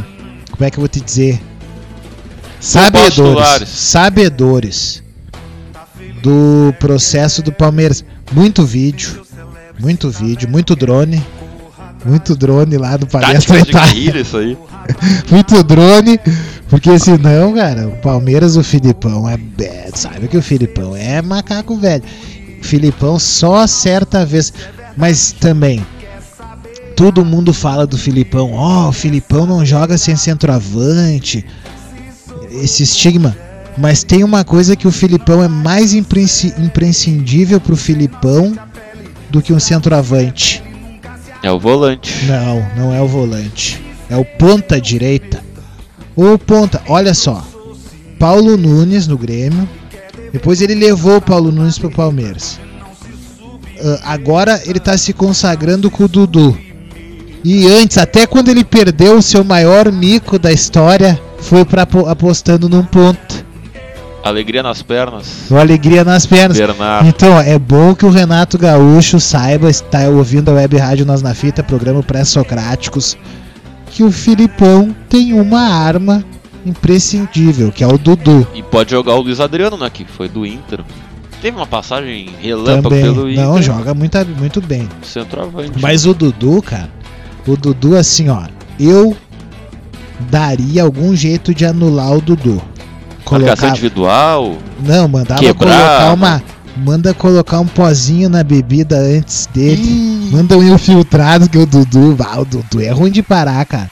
[0.50, 1.40] como é que eu vou te dizer?
[2.58, 3.68] Sabedores.
[3.68, 5.02] Sabedores
[6.22, 8.04] do processo do Palmeiras.
[8.32, 9.22] Muito vídeo.
[9.78, 11.24] Muito vídeo, muito drone.
[12.04, 13.92] Muito drone lá do Palestra de Itália.
[13.92, 14.56] guerrilha isso aí.
[15.30, 16.18] muito drone,
[16.68, 19.38] porque senão, cara, o Palmeiras, o Filipão é.
[19.94, 22.02] sabe que o Filipão é macaco velho.
[22.62, 24.52] Filipão só certa vez.
[24.96, 25.84] Mas também,
[26.96, 28.52] todo mundo fala do Filipão.
[28.52, 31.44] Ó, o Filipão não joga sem centroavante.
[32.50, 33.36] Esse estigma.
[33.78, 38.54] Mas tem uma coisa que o Filipão é mais impresci- imprescindível pro Filipão
[39.30, 40.62] do que um centroavante.
[41.42, 42.26] É o volante.
[42.26, 43.82] Não, não é o volante.
[44.08, 45.42] É o ponta direita.
[46.14, 46.82] Ou ponta.
[46.88, 47.46] Olha só.
[48.18, 49.68] Paulo Nunes no Grêmio.
[50.32, 52.60] Depois ele levou o Paulo Nunes pro Palmeiras.
[53.82, 56.56] Ah, agora ele tá se consagrando com o Dudu.
[57.42, 62.68] E antes, até quando ele perdeu o seu maior mico da história, foi para apostando
[62.68, 63.29] num ponto.
[64.22, 65.46] Alegria nas pernas.
[65.48, 66.58] Com alegria nas pernas.
[66.58, 67.08] Bernardo.
[67.08, 71.34] Então, é bom que o Renato Gaúcho saiba, está ouvindo a Web Rádio Nós na
[71.34, 73.16] Fita, programa pré-socráticos,
[73.90, 76.24] que o Filipão tem uma arma
[76.64, 78.46] imprescindível, que é o Dudu.
[78.54, 79.88] E pode jogar o Luiz Adriano, né?
[79.90, 80.80] Que foi do Inter.
[81.40, 83.02] Teve uma passagem relâmpago Também.
[83.02, 83.44] pelo Inter.
[83.44, 84.88] Não, joga muito, muito bem.
[85.02, 85.80] Centroavante.
[85.80, 86.90] Mas o Dudu, cara,
[87.46, 88.42] o Dudu, assim, ó,
[88.78, 89.16] eu
[90.30, 92.60] daria algum jeito de anular o Dudu.
[93.30, 94.58] Marcação Colocar, individual.
[94.84, 96.42] não, mandava Quebrar, colocar uma.
[96.76, 100.28] Manda colocar um pozinho na bebida antes dele.
[100.32, 102.16] Manda um infiltrado que o Dudu.
[102.20, 103.90] Ah, o Dudu é ruim de parar, cara.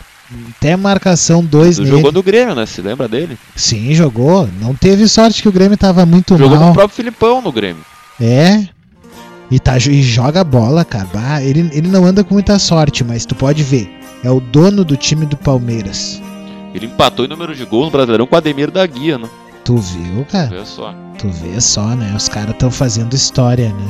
[0.57, 1.96] Até marcação 2 Tu nele.
[1.96, 2.64] jogou no Grêmio, né?
[2.66, 3.37] Se lembra dele?
[3.57, 4.48] Sim, jogou.
[4.61, 6.70] Não teve sorte que o Grêmio tava muito Jogou mal.
[6.70, 7.83] o próprio Filipão no Grêmio.
[8.20, 8.66] É.
[9.51, 11.09] E, tá, e joga bola, cara.
[11.12, 13.90] Bah, ele, ele não anda com muita sorte, mas tu pode ver.
[14.22, 16.20] É o dono do time do Palmeiras.
[16.79, 19.29] Ele empatou em número de gols no Brasileirão com o Ademir da Guia, né?
[19.64, 20.47] Tu viu, cara?
[20.47, 20.95] Vê só.
[21.19, 22.14] Tu vê só, né?
[22.17, 23.87] Os caras estão fazendo história, né?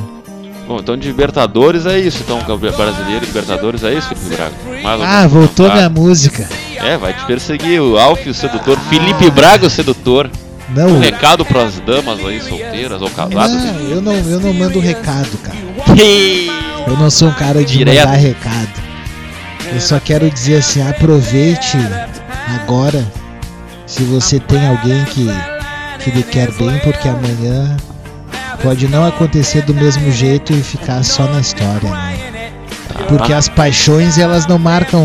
[0.67, 2.21] Bom, então de Libertadores é isso.
[2.23, 4.53] Então, brasileiro Libertadores é isso, Felipe Braga.
[4.83, 5.73] Mais Ah, voltou comentário?
[5.75, 6.47] minha música.
[6.75, 8.77] É, vai te perseguir o Alf, o sedutor.
[8.89, 10.29] Felipe Braga, o sedutor.
[10.69, 13.51] Não, Um recado pras damas aí, solteiras ou casadas.
[13.63, 15.57] não eu não, eu não mando recado, cara.
[16.87, 17.97] Eu não sou um cara de Direto.
[18.07, 18.89] mandar recado.
[19.73, 21.77] Eu só quero dizer assim, aproveite
[22.55, 23.05] agora
[23.85, 25.27] se você tem alguém que,
[26.03, 27.75] que lhe quer bem, porque amanhã
[28.61, 32.51] pode não acontecer do mesmo jeito e ficar só na história, né?
[33.07, 35.03] Porque as paixões elas não marcam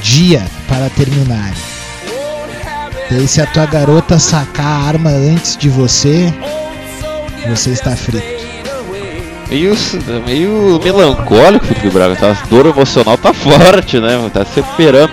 [0.00, 1.52] dia para terminar.
[3.10, 6.32] Daí se a tua garota sacar a arma antes de você,
[7.48, 8.34] você está frito.
[9.50, 9.76] Meio,
[10.24, 12.16] meio melancólico, Felipe Braga.
[12.16, 12.30] Tá?
[12.30, 14.30] A dor emocional tá forte, né?
[14.32, 15.12] Tá se recuperando.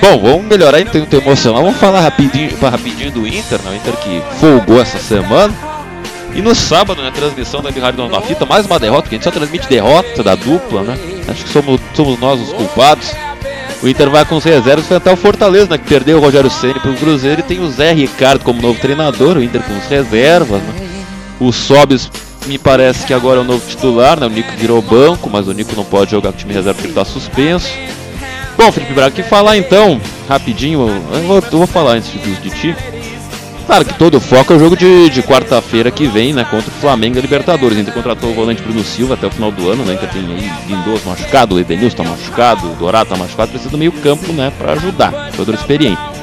[0.00, 1.62] Bom, vamos melhorar então o emocional.
[1.62, 3.70] Vamos falar rapidinho, rapidinho do Inter, né?
[3.70, 5.54] O Inter que folgou essa semana.
[6.34, 9.24] E no sábado, na transmissão da Rádio na Fita, mais uma derrota, que a gente
[9.24, 10.98] só transmite derrota da dupla, né?
[11.26, 13.10] Acho que somos, somos nós os culpados.
[13.82, 15.78] O Inter vai com os reservas enfrentar o Fortaleza, né?
[15.78, 19.38] Que perdeu o Rogério Ceni pro Cruzeiro e tem o Zé Ricardo como novo treinador,
[19.38, 20.74] o Inter com os reservas, né?
[21.40, 22.10] O Sobis
[22.46, 24.26] me parece que agora é o novo titular, né?
[24.26, 26.88] O Nico virou banco, mas o Nico não pode jogar com o time reserva porque
[26.88, 27.68] ele tá suspenso.
[28.56, 32.50] Bom, Felipe Braga, que falar então, rapidinho, eu vou, eu vou falar antes de, de
[32.50, 32.76] ti.
[33.66, 36.44] Claro que todo o foco é o jogo de, de quarta-feira que vem, né?
[36.44, 37.76] Contra o Flamengo e Libertadores.
[37.76, 39.94] A Inter contratou o volante Bruno Silva até o final do ano, né?
[39.94, 43.76] Inter tem aí Lindoso machucado, o Edenilson tá machucado, o Dourado tá machucado, precisa do
[43.76, 44.52] meio campo, né?
[44.56, 46.15] Pra ajudar, jogador experiente.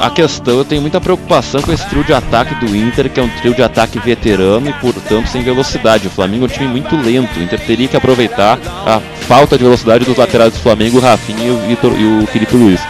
[0.00, 3.22] A questão, eu tenho muita preocupação com esse trio de ataque do Inter, que é
[3.22, 6.08] um trio de ataque veterano e, portanto, sem velocidade.
[6.08, 7.38] O Flamengo é um time muito lento.
[7.38, 11.46] O Inter teria que aproveitar a falta de velocidade dos laterais do Flamengo, o Rafinha
[11.46, 12.80] e o, Vitor, e o Felipe Luiz.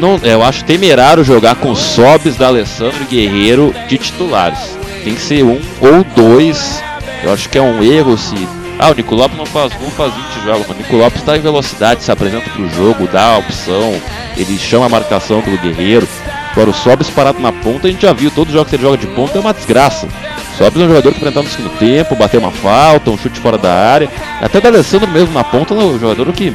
[0.00, 4.76] não, eu acho temerário jogar com Sobes, da Alessandro Guerreiro de titulares.
[5.04, 6.82] Tem que ser um ou dois.
[7.22, 8.34] Eu acho que é um erro se.
[8.82, 11.40] Ah, o Nico Lopes não faz gol faz 20 jogos, o Nico Lopes está em
[11.40, 14.00] velocidade, se apresenta pro jogo, dá a opção,
[14.38, 16.08] ele chama a marcação pelo Guerreiro.
[16.52, 18.82] Agora o Sobes parado na ponta, a gente já viu, todos os jogos que ele
[18.82, 20.08] joga de ponta é uma desgraça.
[20.56, 23.58] Sobes é um jogador que enfrentava no segundo tempo, bateu uma falta, um chute fora
[23.58, 24.08] da área.
[24.40, 26.54] Até o Alessandro mesmo na ponta, é um jogador que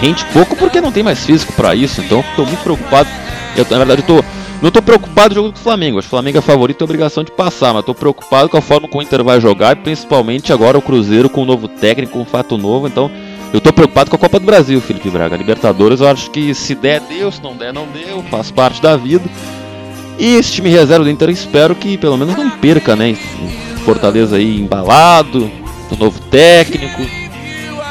[0.00, 2.00] rende pouco porque não tem mais físico para isso.
[2.00, 3.08] Então estou muito preocupado.
[3.56, 4.24] Eu, na verdade, tô,
[4.60, 5.98] não estou preocupado com o jogo do Flamengo.
[5.98, 8.60] Acho que o Flamengo é favorito e obrigação de passar, mas estou preocupado com a
[8.60, 12.24] forma como o Inter vai jogar principalmente agora o Cruzeiro com um novo técnico, um
[12.24, 12.86] fato novo.
[12.86, 13.10] Então
[13.52, 15.36] eu estou preocupado com a Copa do Brasil, Felipe Braga.
[15.36, 18.96] Libertadores, eu acho que se der, deu, se não der, não deu, faz parte da
[18.96, 19.24] vida.
[20.18, 23.16] E esse time reserva do Inter, espero que pelo menos não perca, né?
[23.84, 25.50] Fortaleza aí embalado,
[25.90, 27.02] o novo técnico,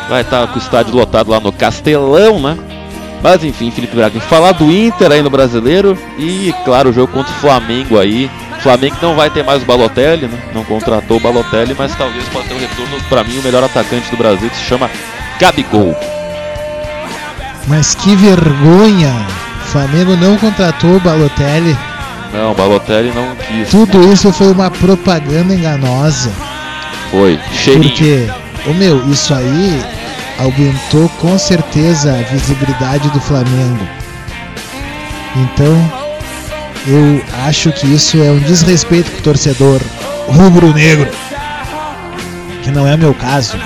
[0.07, 2.57] vai estar com o estádio lotado lá no Castelão, né?
[3.21, 7.31] Mas enfim, Felipe Braga, falar do Inter aí no brasileiro e, claro, o jogo contra
[7.31, 8.29] o Flamengo aí.
[8.57, 10.37] O Flamengo não vai ter mais o Balotelli, né?
[10.53, 14.09] Não contratou o Balotelli, mas talvez possa ter um retorno para mim o melhor atacante
[14.11, 14.89] do Brasil que se chama
[15.39, 15.95] Gabigol.
[17.67, 19.13] Mas que vergonha!
[19.63, 21.77] O Flamengo não contratou o Balotelli.
[22.33, 23.69] Não, o Balotelli não quis.
[23.69, 26.31] Tudo isso foi uma propaganda enganosa.
[27.11, 27.89] Foi, cheirinho.
[27.89, 28.29] Porque,
[28.67, 29.81] ô meu, isso aí
[30.39, 33.87] aumentou com certeza a visibilidade do Flamengo.
[35.35, 35.91] Então,
[36.87, 39.81] eu acho que isso é um desrespeito com o torcedor
[40.27, 41.09] rubro-negro.
[42.63, 43.57] Que não é meu caso.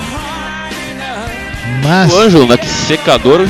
[1.82, 2.12] Mas.
[2.12, 2.56] O Ângelo, né?
[2.56, 3.46] Que secador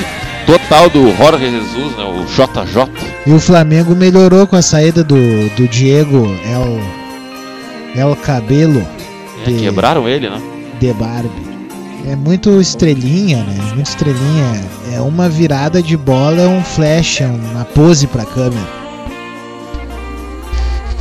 [0.47, 2.05] total do Jorge Jesus, né?
[2.05, 2.91] O JJ.
[3.27, 6.81] E o Flamengo melhorou com a saída do, do Diego El,
[7.97, 8.87] El Cabelo.
[9.43, 10.41] É, de, quebraram ele, né?
[10.79, 11.54] De Barbie.
[12.07, 13.57] É muito estrelinha, né?
[13.75, 14.63] Muito estrelinha.
[14.93, 18.85] É uma virada de bola, é um flash, é uma pose pra câmera.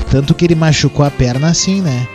[0.09, 2.07] Tanto que ele machucou a perna assim, né?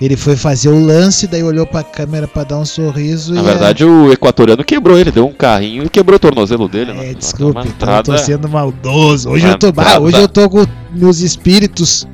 [0.00, 3.84] Ele foi fazer o lance, daí olhou pra câmera pra dar um sorriso Na verdade,
[3.84, 7.10] o equatoriano quebrou ele, deu um carrinho e quebrou o tornozelo dele, é, né?
[7.10, 7.64] é, desculpe, então
[7.96, 9.30] eu tô entrada- sendo maldoso.
[9.30, 9.68] Hoje Uma eu tô.
[9.68, 12.06] entrada- hoje eu tô com meus espíritos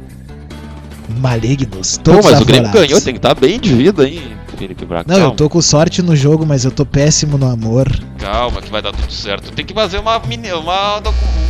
[1.18, 1.96] malignos.
[1.98, 4.22] Pô, Todos mas o Grêmio ganhou, tem que estar bem de vida, hein,
[4.60, 5.04] Felipe Braga.
[5.08, 7.88] Não, eu calma, tô com sorte no jogo, mas eu tô péssimo no amor.
[8.18, 9.50] calma, que vai dar tudo certo.
[9.52, 10.98] Tem que fazer uma mini, uma,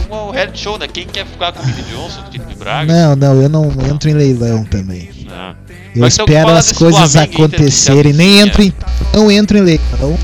[0.09, 0.87] uma, um reality show, né?
[0.87, 2.93] Quem quer ficar com o Billy Johnson, do Felipe Braga?
[2.93, 5.11] Não, não, eu não entro em leilão também.
[5.27, 5.57] Não.
[5.93, 8.13] Eu Mas então espero as coisas Flamengo acontecerem.
[8.13, 8.73] Nem entro em,
[9.13, 10.17] não entro em leilão,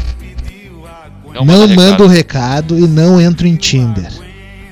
[1.35, 2.07] Não, não mando recado.
[2.07, 4.12] recado e não entro em Tinder.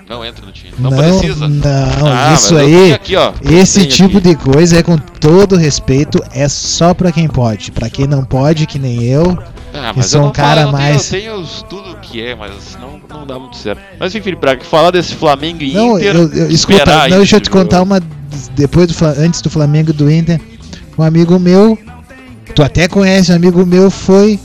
[0.08, 0.63] Não entra no time.
[0.78, 1.48] Não, precisa.
[1.48, 1.62] não,
[2.08, 3.32] Ah, mas isso aí, tenho aqui, ó.
[3.48, 4.28] esse Tenho tipo aqui.
[4.28, 7.70] de coisa é com todo respeito, é só pra quem pode.
[7.70, 9.38] Pra quem não pode, que nem eu,
[9.72, 12.34] Ah, eu sou um não cara falo, eu tenho- mais- Eu tenho, tudo que é,
[12.34, 13.80] mas não, não dá muito certo.
[14.00, 16.16] Mas enfim, Braga, falar desse Flamengo e Não, Inter.
[16.16, 18.00] eu, eu, escuta, não, deixa eu te contar uma.
[18.56, 20.40] Depois do, antes do Flamengo e do Inter,
[20.98, 21.78] um amigo meu,
[22.54, 24.38] tu até conhece, um amigo meu foi,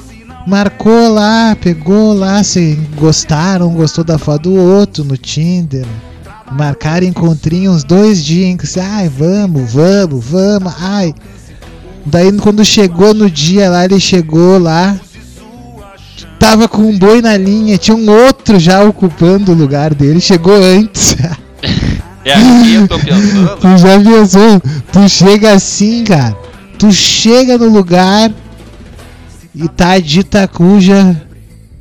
[0.48, 5.86] marcou lá, pegou lá, se gostaram, gostou da foto do outro no Tinder.
[6.52, 11.14] Marcaram encontrinho uns dois dias, em que você, ai, vamos, vamos, vamos, ai.
[12.06, 15.00] Daí quando chegou no dia lá, ele chegou lá,
[16.40, 20.56] tava com um boi na linha, tinha um outro já ocupando o lugar dele, chegou
[20.56, 21.16] antes.
[22.26, 23.58] É aqui eu tô pensando.
[23.60, 24.62] Tu já pensou?
[24.92, 26.38] Tu chega assim, cara.
[26.78, 28.30] Tu chega no lugar
[29.56, 31.16] e tá a dita cuja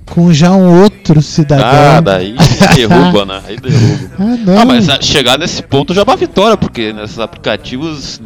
[0.07, 1.67] com já um outro cidadão.
[1.67, 2.37] Ah, daí
[2.75, 3.43] derruba, né?
[3.47, 4.11] Aí derruba.
[4.19, 4.59] Ah, não.
[4.59, 8.21] Ah, mas chegar nesse ponto já é uma vitória, porque nesses aplicativos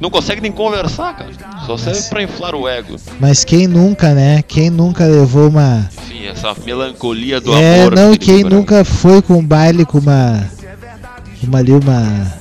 [0.00, 1.30] não consegue nem conversar, cara.
[1.66, 2.96] Só serve pra inflar o ego.
[3.18, 4.42] Mas quem nunca, né?
[4.42, 5.88] Quem nunca levou uma.
[6.04, 7.96] Enfim, essa melancolia do é, amor.
[7.96, 10.48] não, Felipe quem nunca foi com um baile com uma.
[11.42, 12.32] Uma ali, uma.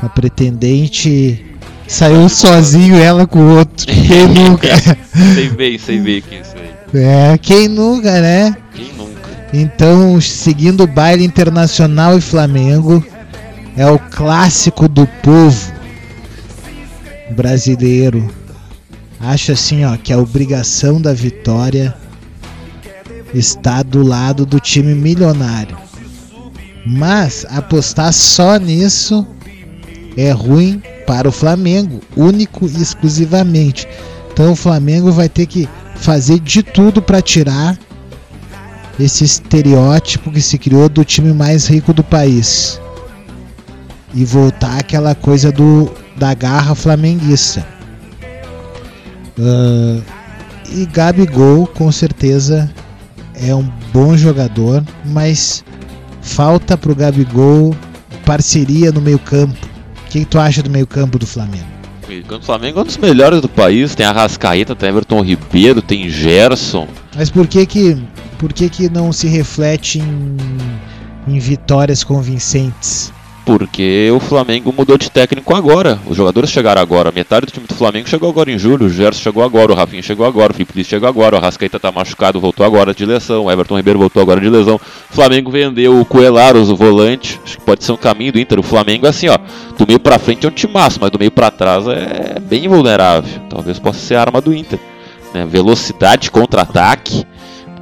[0.00, 1.44] Uma pretendente.
[1.88, 3.86] Saiu sozinho ela com o outro.
[3.86, 4.68] Quem nunca?
[5.34, 6.66] Sei bem, sei bem quem é isso aí.
[7.02, 8.56] É, quem nunca, né?
[8.74, 8.95] Quem?
[9.52, 13.04] Então, seguindo o baile internacional e Flamengo,
[13.76, 15.72] é o clássico do povo
[17.30, 18.28] brasileiro.
[19.20, 21.94] Acho assim, ó, que a obrigação da vitória
[23.34, 25.76] está do lado do time milionário.
[26.84, 29.26] Mas apostar só nisso
[30.16, 33.86] é ruim para o Flamengo, único e exclusivamente.
[34.32, 37.78] Então o Flamengo vai ter que fazer de tudo para tirar
[38.98, 42.80] esse estereótipo que se criou do time mais rico do país
[44.14, 47.66] e voltar aquela coisa do da garra flamenguista.
[49.38, 50.00] Ah,
[50.70, 52.72] e Gabigol com certeza
[53.34, 55.64] é um bom jogador, mas
[56.22, 57.76] falta pro Gabigol
[58.24, 59.54] parceria no meio-campo.
[60.06, 61.66] O que, que tu acha do meio-campo do Flamengo?
[62.30, 63.94] O Flamengo é um dos melhores do país.
[63.94, 66.86] Tem a Rascaeta, tem Everton Ribeiro, tem Gerson.
[67.16, 67.98] Mas por que que,
[68.38, 70.36] por que, que não se reflete em,
[71.26, 73.12] em vitórias convincentes?
[73.46, 76.00] Porque o Flamengo mudou de técnico agora.
[76.04, 77.12] Os jogadores chegaram agora.
[77.12, 78.86] Metade do time do Flamengo chegou agora em julho.
[78.86, 81.78] O Gerson chegou agora, o Rafinha chegou agora, o Felipe Luiz chegou agora, o Rascaeta
[81.78, 84.74] tá machucado, voltou agora de lesão, o Everton Ribeiro voltou agora de lesão.
[84.74, 87.38] O Flamengo vendeu o Coelaros, o volante.
[87.44, 88.58] Acho que pode ser um caminho do Inter.
[88.58, 89.38] O Flamengo, assim, ó,
[89.78, 93.40] do meio pra frente é um timaço, mas do meio pra trás é bem vulnerável.
[93.48, 94.80] Talvez possa ser a arma do Inter.
[95.32, 95.46] Né?
[95.46, 97.24] Velocidade, contra-ataque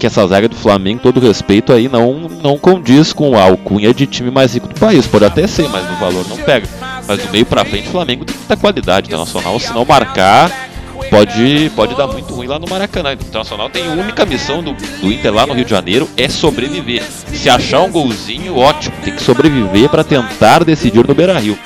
[0.05, 4.07] que essa zaga do Flamengo, todo respeito aí, não, não condiz com a alcunha de
[4.07, 5.07] time mais rico do país.
[5.07, 6.69] Pode até ser, mas no valor não pega.
[7.09, 9.59] Mas do meio pra frente, o Flamengo tem muita qualidade internacional.
[9.59, 10.69] Se não marcar,
[11.09, 13.11] pode, pode dar muito ruim lá no Maracanã.
[13.11, 16.29] O Internacional tem a única missão do, do Inter lá no Rio de Janeiro é
[16.29, 17.03] sobreviver.
[17.33, 18.95] Se achar um golzinho, ótimo.
[19.03, 21.59] Tem que sobreviver para tentar decidir no Beira Rio.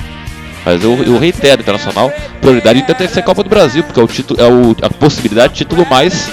[0.65, 3.99] Mas eu, eu reitero, Internacional, prioridade Inter tem que ser a Copa do Brasil, porque
[3.99, 6.31] é, o título, é o, a possibilidade de título mais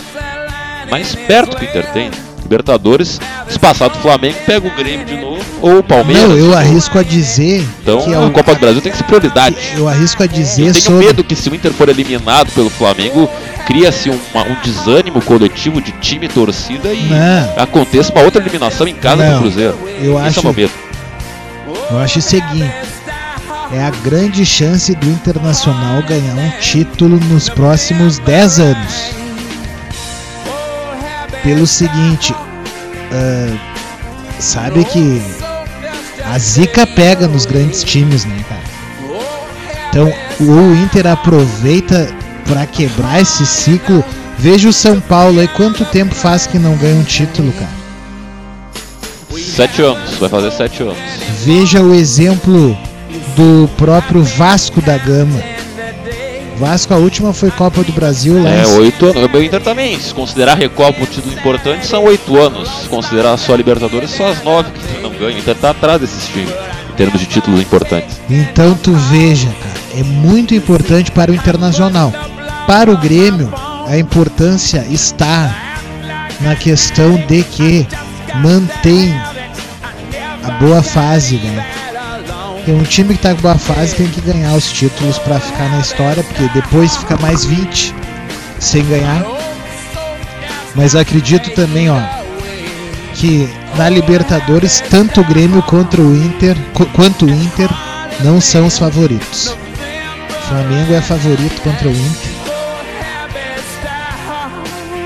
[0.89, 2.11] mais perto que o Inter tem.
[2.43, 3.19] Libertadores,
[3.49, 6.29] se passar do Flamengo, pega o Grêmio de novo, ou o Palmeiras.
[6.29, 7.67] Não, eu arrisco a dizer.
[7.81, 9.57] Então que é a Copa do Brasil tem que ser prioridade.
[9.75, 11.05] Eu arrisco a dizer eu tenho sobre...
[11.07, 13.27] medo que se o Inter for eliminado pelo Flamengo,
[13.65, 14.19] cria-se um
[14.63, 17.63] desânimo coletivo de time e torcida e Não.
[17.63, 19.33] aconteça uma outra eliminação em casa Não.
[19.33, 19.75] do Cruzeiro.
[19.99, 20.73] Eu Esse acho, é o meu medo.
[21.89, 22.71] eu acho o seguinte.
[23.73, 29.24] É a grande chance do Internacional ganhar um título nos próximos 10 anos.
[31.46, 32.34] Pelo seguinte,
[33.14, 33.58] ah,
[34.39, 35.22] sabe que
[36.26, 38.64] a zica pega nos grandes times, né, cara?
[39.89, 42.12] Então o Inter aproveita
[42.48, 44.04] para quebrar esse ciclo.
[44.39, 47.70] Veja o São Paulo aí, quanto tempo faz que não ganha um título, cara?
[49.39, 50.98] Sete anos, vai fazer sete anos.
[51.43, 52.76] Veja o exemplo
[53.36, 55.55] do próprio Vasco da Gama.
[56.58, 58.49] Vasco, a última foi Copa do Brasil lá.
[58.49, 59.34] É, oito anos.
[59.34, 62.70] O Inter também, se considerar a Recopa um título importante, são oito anos.
[62.82, 65.36] Se considerar só a Libertadores, só as nove que o Inter não ganha.
[65.36, 66.53] O Inter tá atrás desses times,
[66.89, 68.20] em termos de títulos importantes.
[68.30, 72.14] Então tu veja, cara, é muito importante para o Internacional.
[72.66, 73.53] Para o Grêmio,
[73.88, 75.53] a importância está
[76.41, 77.88] na questão de que
[78.41, 79.14] mantém
[80.43, 81.66] a boa fase, né?
[82.66, 85.70] Tem um time que tá com boa fase tem que ganhar os títulos para ficar
[85.70, 87.93] na história, porque depois fica mais 20
[88.59, 89.24] sem ganhar.
[90.74, 91.99] Mas acredito também, ó,
[93.13, 97.70] que na Libertadores tanto o Grêmio contra o Inter, qu- quanto o Inter
[98.22, 99.47] não são os favoritos.
[100.30, 102.32] O Flamengo é favorito contra o Inter.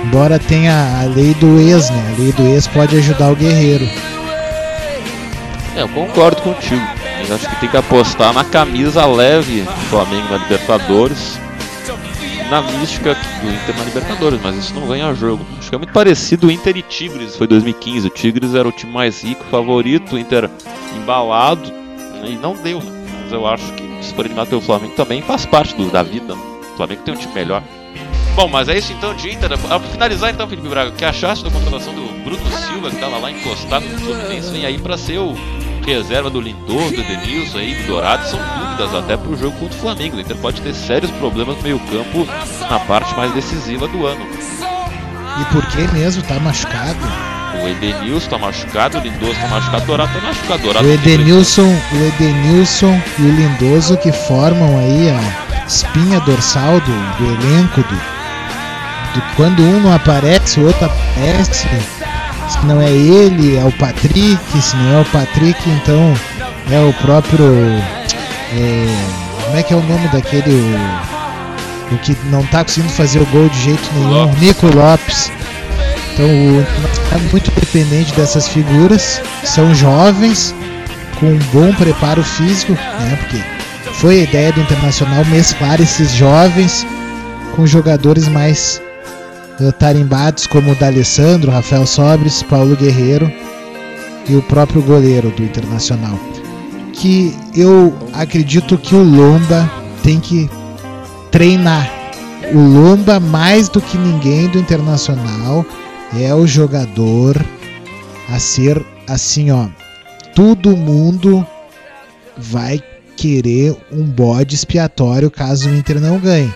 [0.05, 2.13] Embora tenha a lei do ex, né?
[2.15, 3.85] A lei do ex pode ajudar o guerreiro.
[5.75, 6.81] É, eu concordo contigo.
[7.31, 11.39] Acho que tem que apostar na camisa leve do Flamengo na Libertadores.
[12.49, 15.45] Na mística do Inter na Libertadores, mas isso não ganha jogo.
[15.59, 18.07] Acho que é muito parecido o Inter e Tigres, foi 2015.
[18.07, 20.49] O Tigres era o time mais rico, favorito, o Inter
[20.97, 22.79] embalado, né, e não deu.
[22.79, 22.91] né?
[23.23, 23.83] Mas eu acho que
[24.19, 26.33] eliminado pelo Flamengo também faz parte do- da vida.
[26.35, 26.41] né?
[26.73, 27.61] O Flamengo tem um time melhor.
[28.35, 29.55] Bom, mas é isso então de Inter.
[29.57, 33.17] Pra finalizar então, Felipe Braga, o que achaste da contratação do Bruno Silva, que estava
[33.19, 35.35] lá encostado no Fluminense, vem aí para ser o
[35.85, 39.81] reserva do Lindoso, do Edenilson aí, do Dourado, são dúvidas até pro jogo contra o
[39.81, 40.17] Flamengo.
[40.17, 42.27] O Inter pode ter sérios problemas no meio campo
[42.69, 44.25] na parte mais decisiva do ano.
[45.41, 46.21] E por que mesmo?
[46.23, 46.97] Tá machucado?
[47.63, 50.63] O Edenilson tá machucado, o Lindoso tá machucado, o Dourado tá machucado.
[50.63, 51.63] Dourado O Edenilson,
[51.93, 57.95] o Edenilson e o Lindoso que formam aí a espinha dorsal do, do elenco do,
[57.95, 61.67] do- quando um não aparece, o outro aparece.
[62.49, 66.13] Se não é ele, é o Patrick, se não é o Patrick, então
[66.71, 67.45] é o próprio.
[68.53, 68.95] é,
[69.45, 70.51] como é que é o nome daquele.
[71.91, 74.25] O, o que não tá conseguindo fazer o gol de jeito nenhum?
[74.25, 74.41] Lopes.
[74.41, 75.31] Nico Lopes.
[76.13, 80.53] Então o é muito dependente dessas figuras, são jovens,
[81.19, 83.17] com um bom preparo físico, né?
[83.19, 83.41] Porque
[83.93, 86.85] foi a ideia do Internacional mesclar esses jovens
[87.55, 88.81] com jogadores mais
[89.77, 93.31] tarimbados como o D'Alessandro, Rafael Sobres, Paulo Guerreiro
[94.27, 96.17] e o próprio goleiro do Internacional.
[96.93, 99.69] Que eu acredito que o Lomba
[100.03, 100.49] tem que
[101.31, 101.89] treinar.
[102.53, 105.65] O Lomba, mais do que ninguém do Internacional,
[106.19, 107.35] é o jogador
[108.29, 109.67] a ser assim, ó.
[110.35, 111.45] Todo mundo
[112.37, 112.81] vai
[113.17, 116.53] querer um bode expiatório caso o Inter não ganhe.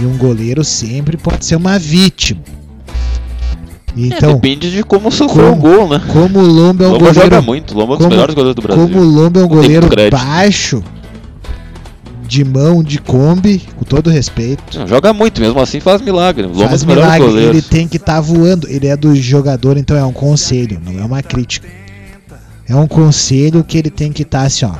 [0.00, 2.40] E um goleiro sempre pode ser uma vítima.
[3.96, 6.00] Então, Depende de como sofreu o gol, né?
[6.12, 8.34] como o Lomba é um Lomba goleiro joga muito, Lomba é um dos como- melhores
[8.34, 8.84] goleiros do Brasil.
[8.88, 10.84] Como o Lomba é um goleiro baixo,
[12.28, 14.78] de mão, de Kombi, com todo respeito.
[14.78, 16.46] Não, joga muito, mesmo assim faz milagre.
[16.46, 18.68] Lomba é Faz melhores milagre, ele tem que estar voando.
[18.68, 21.66] Ele é do jogador, então é um conselho, não é uma crítica.
[22.68, 24.74] É um conselho que ele tem que estar assim, ó.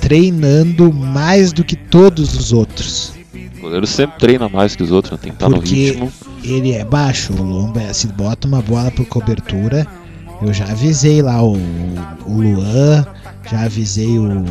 [0.00, 3.12] Treinando mais do que todos os outros.
[3.58, 5.18] O goleiro sempre treina mais que os outros, né?
[5.20, 6.12] tem que estar no Porque ritmo.
[6.44, 9.86] ele é baixo, o Lomba se bota uma bola por cobertura.
[10.40, 11.56] Eu já avisei lá o,
[12.26, 13.04] o Luan,
[13.50, 14.44] já avisei o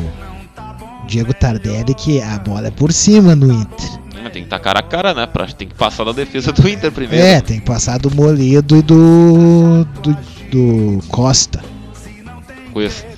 [1.07, 4.07] Diego Tardelli que a bola é por cima no Inter.
[4.33, 5.25] Tem que estar cara a cara, né?
[5.25, 7.25] Pra, tem que passar da defesa do Inter primeiro.
[7.25, 10.17] É, tem que passar do Moledo e do, do,
[10.51, 11.63] do Costa.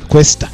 [0.08, 0.50] Cuesta.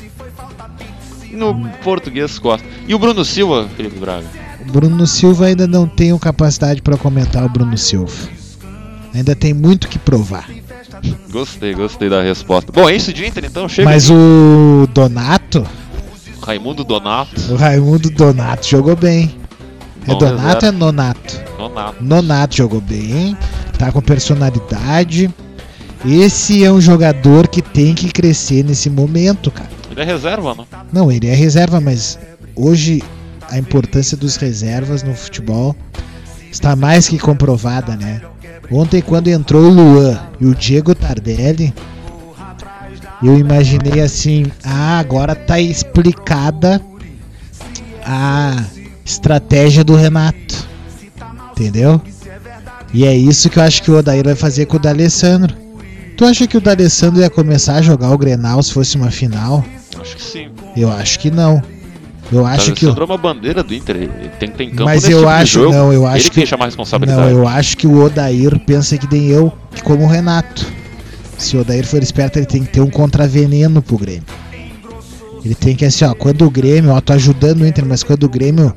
[1.29, 2.65] E no português Costa.
[2.87, 4.25] E o Bruno Silva, Felipe Braga?
[4.71, 8.29] Bruno Silva ainda não tenho capacidade para comentar o Bruno Silva.
[9.13, 10.49] Ainda tem muito que provar.
[11.31, 12.71] Gostei, gostei da resposta.
[12.71, 13.89] Bom, é isso de Inter então, chega.
[13.89, 15.65] Mas o Donato,
[16.41, 17.53] Raimundo Donato.
[17.53, 19.35] o Raimundo Donato jogou bem.
[20.07, 20.75] É Bom Donato ou é.
[20.75, 21.41] Nonato?
[21.57, 22.03] Donato.
[22.03, 23.37] Nonato jogou bem,
[23.77, 25.33] tá com personalidade.
[26.05, 29.69] Esse é um jogador que tem que crescer nesse momento, cara.
[29.89, 30.65] Ele é reserva, né?
[30.93, 32.19] Não, ele é reserva, mas
[32.55, 33.01] hoje
[33.49, 35.75] a importância dos reservas no futebol
[36.51, 38.21] está mais que comprovada, né?
[38.71, 41.73] Ontem, quando entrou o Luan e o Diego Tardelli,
[43.23, 46.81] eu imaginei assim: ah, agora tá explicada
[48.03, 48.63] a
[49.03, 50.67] estratégia do Renato,
[51.51, 52.01] entendeu?
[52.93, 55.55] E é isso que eu acho que o Odair vai fazer com o D'Alessandro.
[56.17, 59.65] Tu acha que o D'Alessandro ia começar a jogar o Grenal se fosse uma final?
[59.99, 60.49] Acho que sim.
[60.75, 61.61] Eu acho que não.
[62.31, 62.85] Eu acho que.
[62.85, 63.95] o- é uma bandeira do Inter.
[63.95, 65.73] Ele tem que ter em campo Mas eu tipo acho, jogo.
[65.73, 66.41] não, eu Ele acho que tem que.
[66.41, 67.21] que chamar a responsabilidade.
[67.21, 70.65] Não, eu acho que o Odair pensa que nem eu, que como o Renato.
[71.37, 74.23] Se o Odair for esperto, ele tem que ter um contraveneno pro Grêmio.
[75.43, 78.23] Ele tem que assim, ó, quando o Grêmio, ó, tô ajudando o Inter, mas quando
[78.23, 78.73] o Grêmio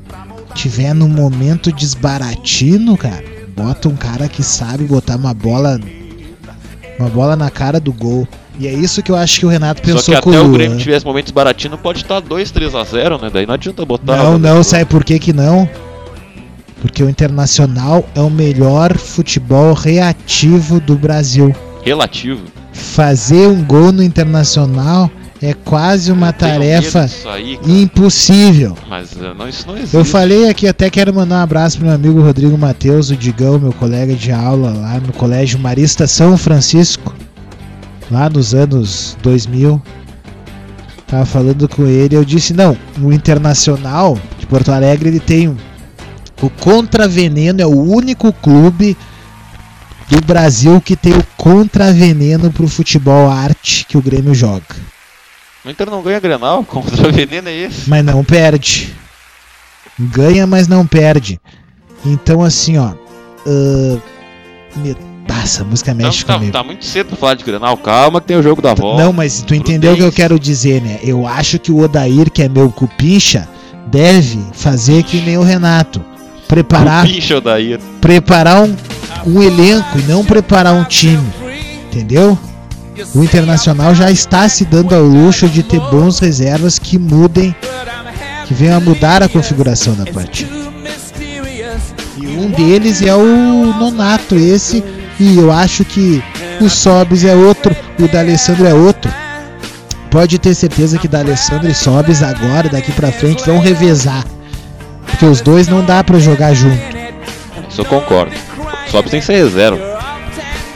[0.53, 3.23] tiver num momento desbaratino, cara,
[3.55, 5.79] bota um cara que sabe botar uma bola
[6.99, 8.27] uma bola na cara do gol.
[8.59, 10.43] E é isso que eu acho que o Renato Só pensou que com até o
[10.43, 10.51] Luan.
[10.51, 13.29] Grêmio tivesse momentos baratinho, pode estar 2, 3 a 0, né?
[13.31, 14.17] Daí não adianta botar.
[14.17, 15.67] Não, não, sabe por que que não?
[16.81, 21.55] Porque o Internacional é o melhor futebol reativo do Brasil.
[21.85, 22.43] Relativo.
[22.73, 25.09] Fazer um gol no Internacional
[25.41, 28.77] é quase uma tarefa aí, impossível.
[28.89, 29.95] Mas eh, não, isso não existe.
[29.95, 33.57] Eu falei aqui, até quero mandar um abraço pro meu amigo Rodrigo Matheus, o Digão,
[33.57, 37.15] meu colega de aula lá no Colégio Marista São Francisco,
[38.09, 39.81] lá nos anos 2000.
[41.07, 45.57] Tava falando com ele, eu disse: não, o Internacional de Porto Alegre ele tem um-
[46.41, 48.95] o Contraveneno, é o único clube
[50.09, 54.63] do Brasil que tem o contraveneno pro futebol arte que o Grêmio joga.
[55.63, 57.87] O Inter não ganha Grenal, contra o veneno é esse.
[57.89, 58.93] mas não perde.
[59.99, 61.39] Ganha, mas não perde.
[62.05, 62.93] Então, assim, ó.
[64.77, 64.95] me...
[65.29, 66.51] Passa, a música mexe tá, comigo.
[66.51, 67.77] tá muito cedo pra falar de Grenal.
[67.77, 69.03] Calma que tem o jogo da volta.
[69.03, 70.97] Não, mas tu entendeu o que eu quero dizer, né?
[71.03, 73.47] Eu acho que o Odair, que é meu cupincha,
[73.85, 76.03] deve fazer que nem o Renato.
[76.47, 77.79] Preparar, Pincha o Daír.
[78.01, 78.75] preparar um,
[79.27, 81.23] um elenco e não preparar um time.
[81.85, 82.35] Entendeu?
[83.13, 87.55] O Internacional já está se dando ao luxo de ter bons reservas que mudem,
[88.47, 90.49] que venham a mudar a configuração da partida.
[92.17, 94.83] E um deles é o Nonato, esse,
[95.19, 96.23] e eu acho que
[96.61, 99.11] o Sobis é outro, o D'Alessandro é outro.
[100.09, 104.23] Pode ter certeza que D'Alessandro e Sobis agora, daqui pra frente, vão revezar.
[105.05, 106.81] Porque os dois não dá pra jogar junto.
[107.69, 108.33] Isso eu concordo.
[108.89, 109.79] Só tem que ser reserva.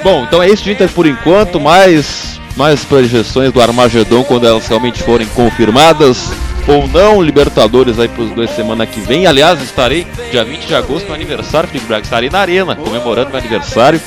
[0.03, 1.59] Bom, então é isso de Inter por enquanto.
[1.59, 6.29] Mais, mais projeções do Armagedon quando elas realmente forem confirmadas
[6.67, 7.21] ou não.
[7.21, 9.25] Libertadores aí pros dois semana que vem.
[9.25, 12.03] Aliás, estarei dia 20 de agosto no aniversário, Felipe Braga.
[12.03, 14.01] Estarei na Arena comemorando meu aniversário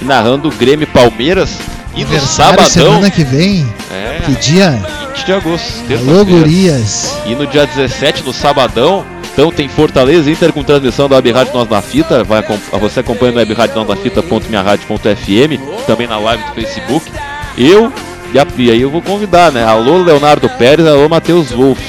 [0.00, 1.58] e narrando o Grêmio Palmeiras.
[1.94, 2.66] E no sabadão.
[2.66, 3.66] semana que vem.
[3.90, 4.80] É, Que dia?
[5.14, 5.72] 20 de agosto.
[6.08, 7.16] Alô, gurias.
[7.26, 11.52] E no dia 17, no sabadão, então tem Fortaleza Inter com transmissão da Web Rádio
[11.54, 12.22] Nós na Fita.
[12.22, 12.42] Vai,
[12.80, 17.10] você acompanha no webradiosnosnafita.minharadio.fm, também na live do Facebook.
[17.58, 17.92] Eu,
[18.32, 19.64] e, a, e aí eu vou convidar, né?
[19.64, 21.82] Alô Leonardo Pérez, alô Matheus Wolff.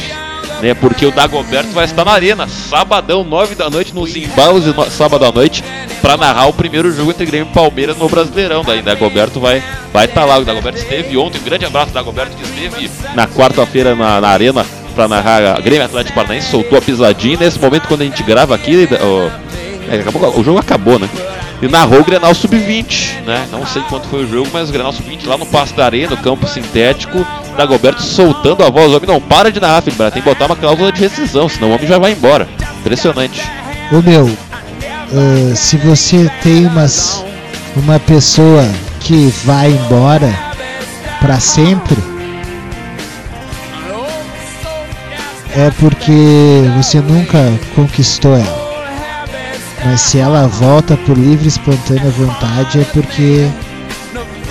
[0.61, 4.75] Né, porque o Dagoberto vai estar na arena, sabadão, 9 da noite, nos embalos de
[4.75, 5.63] no, sábado à noite,
[6.03, 8.63] para narrar o primeiro jogo entre Grêmio e Palmeiras no Brasileirão.
[8.63, 10.37] Daí Dagoberto vai estar vai tá lá.
[10.37, 14.63] O Dagoberto esteve ontem, um grande abraço Dagoberto que esteve na quarta-feira na, na arena
[14.93, 17.37] para narrar a Grêmio Atlético Paranaense, soltou a pisadinha.
[17.39, 19.29] Nesse momento, quando a gente grava aqui, ó,
[19.91, 21.09] é, acabou- o jogo acabou, né?
[21.61, 23.47] E narrou o Grenal Sub-20, né?
[23.51, 26.09] Não sei quanto foi o jogo, mas o Grenal Sub-20 lá no Passo da Areia,
[26.09, 30.21] no campo sintético, Dagoberto soltando a voz, o homem não para de narrar, Braga, tem
[30.21, 32.47] que botar uma cláusula de rescisão, senão o homem já vai embora.
[32.79, 33.41] Impressionante.
[33.91, 37.23] Ô meu, uh, se você tem umas,
[37.75, 38.63] uma pessoa
[38.99, 40.33] que vai embora
[41.19, 41.97] para sempre,
[45.55, 47.37] é porque você nunca
[47.75, 48.60] conquistou ela.
[49.83, 53.47] Mas se ela volta por livre e espontânea vontade é porque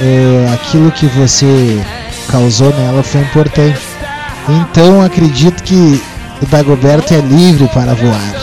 [0.00, 1.80] é, aquilo que você
[2.28, 3.80] causou nela foi importante.
[4.48, 6.02] Então acredito que
[6.42, 8.34] o Dagoberto é livre para voar.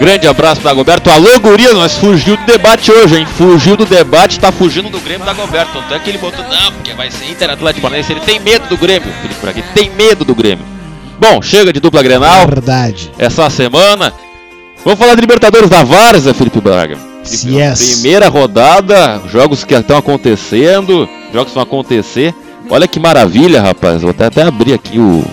[0.00, 1.10] Grande abraço para Dagoberto.
[1.10, 3.26] Alô, Guria, nós fugiu do debate hoje, hein?
[3.26, 5.74] Fugiu do debate, tá fugindo do Grêmio Dagoberto.
[5.74, 8.10] Tanto é que ele botou, não, porque vai ser Inter Atlético Paranaense.
[8.10, 10.64] Ele tem medo do Grêmio, Felipe por aqui, tem medo do Grêmio.
[11.18, 12.46] Bom, chega de dupla Grenal.
[12.46, 13.12] Verdade.
[13.18, 14.10] Essa semana.
[14.84, 16.96] Vamos falar de Libertadores da Várzea, Felipe Braga.
[17.44, 18.00] Yes.
[18.00, 22.34] Primeira rodada, jogos que estão acontecendo, jogos que vão acontecer.
[22.68, 24.00] Olha que maravilha, rapaz.
[24.00, 25.24] Vou até, até abrir aqui o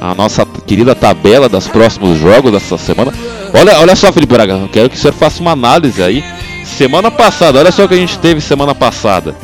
[0.00, 3.12] a nossa querida tabela dos próximos jogos dessa semana.
[3.54, 6.24] Olha, olha só, Felipe Braga, eu quero que o senhor faça uma análise aí.
[6.64, 9.36] Semana passada, olha só o que a gente teve semana passada.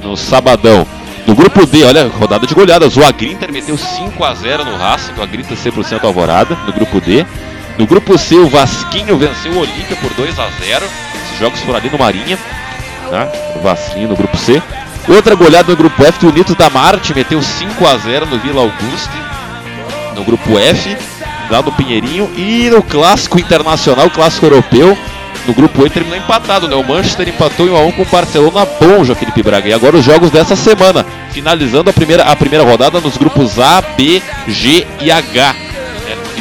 [0.00, 0.86] No sabadão.
[1.26, 2.96] No grupo D, olha, rodada de goleadas.
[2.96, 7.26] O Agrinter meteu 5 a 0 no Racing, o Agrinter 100% alvorada no grupo D.
[7.78, 10.86] No grupo C, o Vasquinho venceu o Olímpia por 2 a 0
[11.26, 12.38] Esses jogos foram ali no Marinha.
[13.10, 13.28] Tá?
[13.54, 14.62] O Vasquinho no grupo C.
[15.08, 18.62] Outra goleada no grupo F, o Nito da Marte meteu 5 a 0 no Vila
[18.62, 19.10] Auguste.
[20.14, 20.96] No grupo F,
[21.50, 22.30] lá no Pinheirinho.
[22.36, 24.96] E no clássico internacional, clássico europeu,
[25.46, 26.74] no grupo E terminou empatado, né?
[26.74, 29.68] O Manchester empatou em 1x1 com o Barcelona bom, João Felipe Braga.
[29.68, 33.82] E agora os jogos dessa semana, finalizando a primeira, a primeira rodada nos grupos A,
[33.82, 35.65] B, G e H.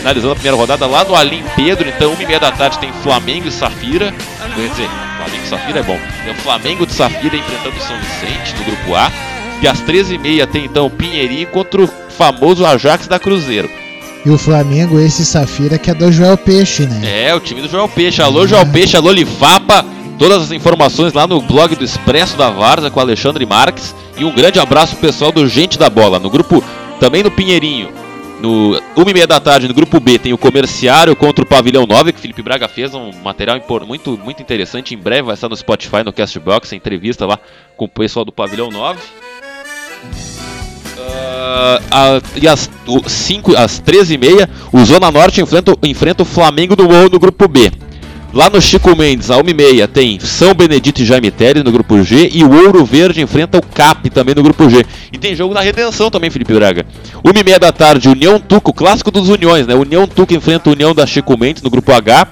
[0.05, 3.47] É, finalizando a primeira rodada lá no Alim Pedro, então 1h30 da tarde tem Flamengo
[3.47, 4.13] e Safira.
[4.53, 5.99] Quer dizer, Flamengo e Safira é bom.
[6.23, 9.11] Tem o Flamengo de Safira enfrentando o São Vicente no grupo A.
[9.63, 13.67] E às 13h30 tem então o Pinheirinho contra o famoso Ajax da Cruzeiro.
[14.23, 17.27] E o Flamengo, esse Safira, que é do Joel Peixe, né?
[17.27, 18.21] É, o time do Joel Peixe.
[18.21, 19.83] Alô, Joel Peixe, alô, Lifapa.
[20.19, 23.95] Todas as informações lá no blog do Expresso da Varza com Alexandre Marques.
[24.17, 26.19] E um grande abraço pessoal do Gente da Bola.
[26.19, 26.63] No grupo,
[26.99, 28.04] também no Pinheirinho.
[28.45, 31.87] No 1 e meia da tarde, no grupo B, tem o Comerciário contra o Pavilhão
[31.87, 34.93] 9, que o Felipe Braga fez um material muito, muito interessante.
[34.93, 37.39] Em breve vai estar no Spotify, no Castbox, a entrevista lá
[37.75, 38.99] com o pessoal do Pavilhão 9.
[38.99, 39.01] Uh,
[41.89, 46.83] a, e às, o, 5, às 13h30, o Zona Norte enfrenta, enfrenta o Flamengo do
[46.83, 47.71] Morro no grupo B.
[48.36, 52.29] Lá no Chico Mendes, a 1h30, tem São Benedito e Jaime Teles no grupo G.
[52.33, 54.86] E o Ouro Verde enfrenta o CAP também no grupo G.
[55.09, 56.86] E tem jogo na Redenção também, Felipe Braga.
[57.23, 59.73] 1h30 da tarde, União Tuca, o clássico dos Uniões, né?
[59.73, 62.27] União Tuca enfrenta a União da Chico Mendes no grupo H.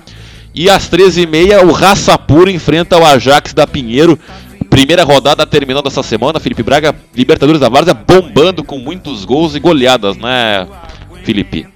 [0.54, 4.20] E às 13h30, o Raça Pura enfrenta o Ajax da Pinheiro
[4.70, 9.60] Primeira rodada terminando essa semana, Felipe Braga, Libertadores da Várzea bombando com muitos gols e
[9.60, 10.68] goleadas, né,
[11.24, 11.68] Felipe?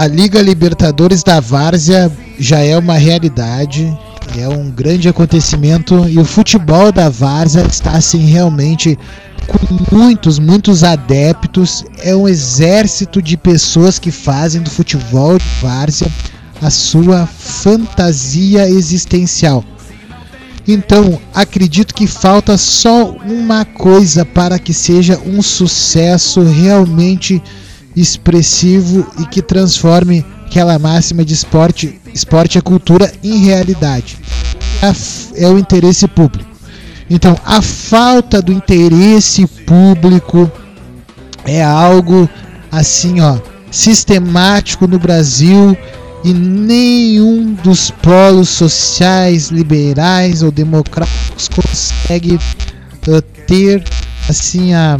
[0.00, 3.94] A Liga Libertadores da Várzea já é uma realidade,
[4.34, 8.98] é um grande acontecimento e o futebol da Várzea está assim realmente
[9.46, 16.10] com muitos, muitos adeptos, é um exército de pessoas que fazem do futebol de Várzea
[16.62, 19.62] a sua fantasia existencial.
[20.66, 27.42] Então, acredito que falta só uma coisa para que seja um sucesso realmente
[27.96, 34.18] expressivo e que transforme aquela máxima de esporte, esporte é cultura em realidade.
[35.36, 36.50] É o interesse público.
[37.08, 40.50] Então, a falta do interesse público
[41.44, 42.28] é algo
[42.70, 43.38] assim, ó,
[43.70, 45.76] sistemático no Brasil
[46.22, 53.82] e nenhum dos polos sociais, liberais ou democráticos consegue uh, ter
[54.28, 54.98] assim a,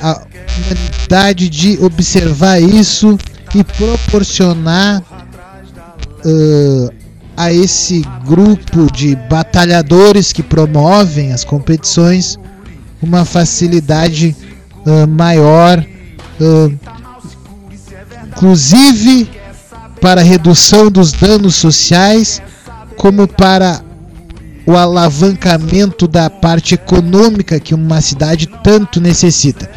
[0.00, 0.27] a
[0.58, 3.18] humanidade de observar isso
[3.54, 5.02] e proporcionar
[6.24, 6.90] uh,
[7.36, 12.38] a esse grupo de batalhadores que promovem as competições
[13.00, 14.36] uma facilidade
[14.84, 15.84] uh, maior,
[18.26, 19.30] inclusive
[20.00, 22.42] para redução dos danos sociais,
[22.96, 23.82] como para
[24.66, 29.68] o alavancamento da parte econômica que uma cidade tanto necessita.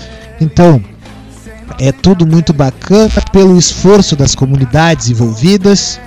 [0.41, 0.83] Então,
[1.79, 5.99] é tudo muito bacana pelo esforço das comunidades envolvidas,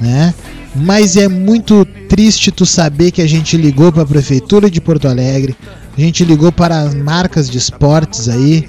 [0.00, 0.32] né?
[0.74, 5.08] Mas é muito triste tu saber que a gente ligou para a prefeitura de Porto
[5.08, 5.56] Alegre,
[5.96, 8.68] a gente ligou para as marcas de esportes aí,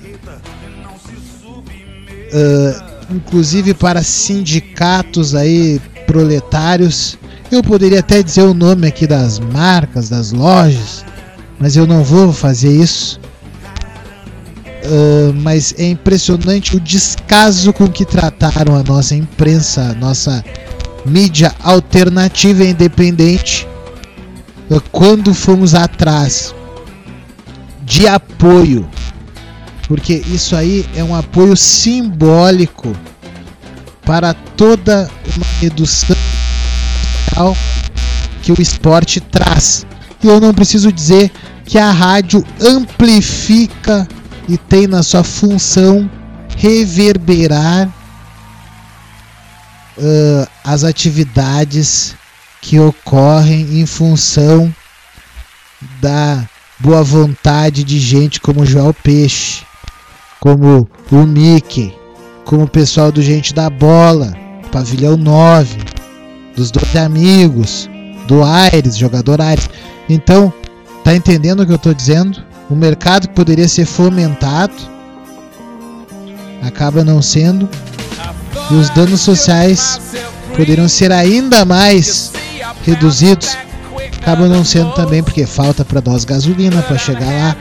[2.34, 7.18] uh, inclusive para sindicatos aí proletários
[7.52, 11.04] Eu poderia até dizer o nome aqui das marcas, das lojas,
[11.60, 13.20] mas eu não vou fazer isso.
[14.82, 20.44] Uh, mas é impressionante o descaso com que trataram a nossa imprensa, a nossa
[21.06, 23.68] mídia alternativa e independente
[24.70, 26.56] uh, quando fomos atrás
[27.84, 28.88] de apoio,
[29.88, 32.96] porque isso aí é um apoio simbólico
[34.06, 36.16] para toda uma redução
[38.42, 39.86] que o esporte traz.
[40.24, 41.32] E eu não preciso dizer
[41.66, 44.08] que a rádio amplifica
[44.50, 46.10] e tem na sua função
[46.58, 47.88] reverberar
[49.96, 52.16] uh, as atividades
[52.60, 54.74] que ocorrem em função
[56.02, 56.44] da
[56.80, 59.64] boa vontade de gente como Joel Peixe,
[60.40, 61.94] como o Mickey,
[62.44, 64.34] como o pessoal do Gente da Bola,
[64.72, 65.78] Pavilhão 9,
[66.56, 67.88] dos dois amigos,
[68.28, 69.70] do Aires, jogador Aires.
[70.10, 70.52] Então,
[71.04, 72.49] tá entendendo o que eu tô dizendo?
[72.70, 74.74] O mercado que poderia ser fomentado
[76.62, 77.68] acaba não sendo.
[78.70, 80.00] E os danos sociais
[80.56, 82.32] poderiam ser ainda mais
[82.86, 83.58] reduzidos.
[84.22, 87.56] Acabam não sendo também porque falta para nós gasolina para chegar lá,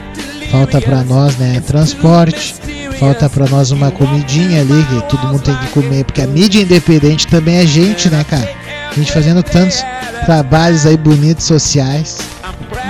[0.51, 2.57] falta para nós, né, transporte,
[2.99, 6.61] falta para nós uma comidinha ali que todo mundo tem que comer, porque a mídia
[6.61, 8.51] independente também é gente, né, cara?
[8.91, 9.83] A gente fazendo tantos
[10.27, 12.19] trabalhos aí bonitos sociais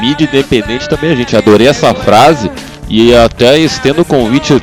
[0.01, 1.37] mídia independente também, a gente.
[1.37, 2.51] Adorei essa frase
[2.89, 4.61] e até estendo o convite.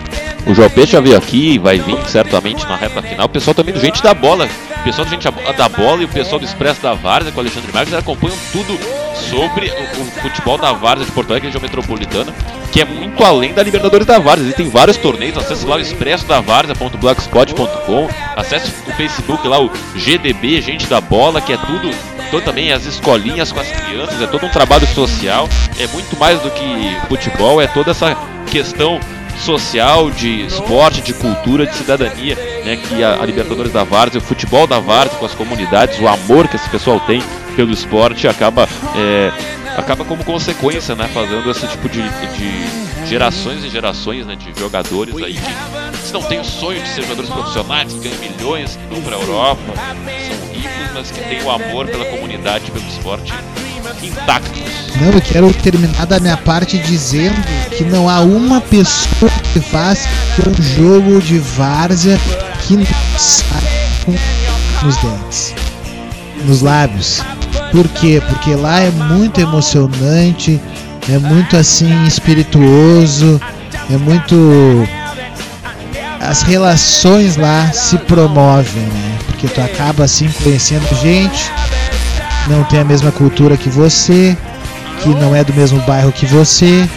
[0.48, 3.26] O João Peixe já veio aqui, vai vir certamente na reta final.
[3.26, 4.48] O pessoal também do Gente da Bola,
[4.80, 5.28] o pessoal do Gente
[5.58, 8.78] da Bola e o pessoal do Expresso da Várzea com o Alexandre Marques acompanham tudo
[9.16, 12.34] sobre o, o, futebol da Várzea de Porto Alegre, região metropolitana,
[12.72, 14.46] que é muito além da Libertadores da Várzea.
[14.46, 20.62] Existem vários torneios, acesse lá o expresso da Várzea.blogspot.com, acesse o Facebook lá, o GDB,
[20.62, 21.90] Gente da Bola, que é tudo
[22.28, 25.48] então também as escolinhas com as crianças, é todo um trabalho social,
[25.80, 28.18] é muito mais do que futebol, é toda essa
[28.52, 29.00] questão
[29.40, 34.24] social, de esporte, de cultura, de cidadania, né, que a, a Libertadores da Várzea, o
[34.24, 37.22] futebol da Várzea com as comunidades, o amor que esse pessoal tem
[37.56, 39.32] pelo esporte acaba é,
[39.78, 45.16] acaba como consequência, né, fazendo esse tipo de, de gerações e gerações né, de jogadores
[45.18, 49.02] aí que não têm o sonho de ser jogadores profissionais, que ganham milhões, que vão
[49.02, 53.34] para a Europa, são ricos, mas que têm o amor pela comunidade, pelo esporte
[54.02, 54.62] intactos.
[55.00, 57.36] Não, eu quero terminar da minha parte dizendo
[57.70, 60.08] que não há uma pessoa que faça
[60.48, 62.20] um jogo de várzea
[62.62, 62.86] que não
[63.18, 63.62] sai
[64.06, 65.54] com os dentes,
[66.46, 67.22] nos lábios.
[67.72, 68.22] Por quê?
[68.28, 70.62] Porque lá é muito emocionante,
[71.10, 73.40] é muito assim espirituoso,
[73.92, 74.88] é muito
[76.20, 79.18] as relações lá se promovem, né?
[79.28, 81.52] Porque tu acaba assim conhecendo gente,
[82.50, 84.38] não tem a mesma cultura que você,
[85.02, 86.88] que não é do mesmo bairro que você,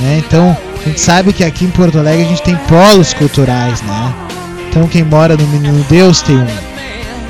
[0.00, 0.22] né?
[0.26, 4.14] Então, a gente sabe que aqui em Porto Alegre a gente tem polos culturais, né?
[4.68, 6.70] Então, quem mora no Menino Deus tem um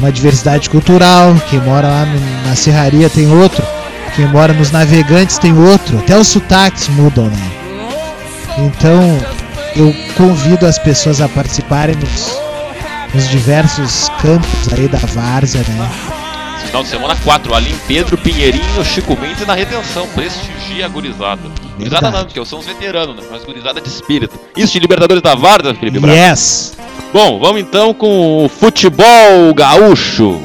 [0.01, 1.35] uma diversidade cultural.
[1.49, 2.07] Quem mora lá
[2.47, 3.65] na serraria tem outro.
[4.17, 5.99] Quem mora nos navegantes tem outro.
[5.99, 7.51] Até os sotaques mudam, né?
[8.59, 9.01] Então
[9.77, 12.37] eu convido as pessoas a participarem nos,
[13.15, 15.91] nos diversos campos aí da Várzea, né?
[16.67, 20.07] Final de semana 4, ali em Pedro, Pinheirinho, Chico Mendes na retenção.
[20.09, 21.43] Prestigia a gurizada.
[21.77, 23.23] Gurizada não, porque são os veteranos, né?
[23.31, 24.39] Mas gurizada de espírito.
[24.57, 26.17] Isso de Libertadores da Várzea, Felipe Braga?
[26.17, 26.77] Yes!
[27.13, 30.41] Bom, vamos então com o futebol gaúcho.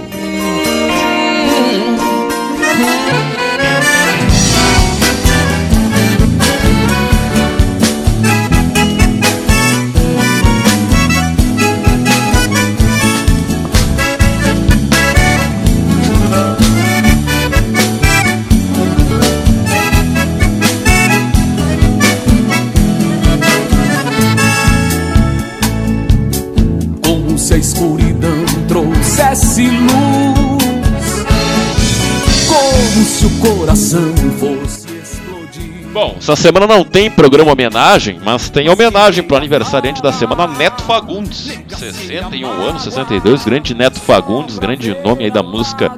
[36.17, 40.81] Essa semana não tem programa homenagem, mas tem homenagem para o aniversariante da semana, Neto
[40.83, 41.59] Fagundes.
[41.67, 45.91] 61 anos, 62, grande Neto Fagundes, grande nome aí da música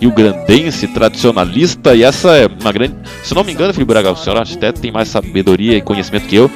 [0.00, 1.94] rio-grandense, tradicionalista.
[1.94, 2.96] E essa é uma grande.
[3.22, 6.36] Se não me engano, Felipe Braga, o senhor até tem mais sabedoria e conhecimento que
[6.36, 6.50] eu.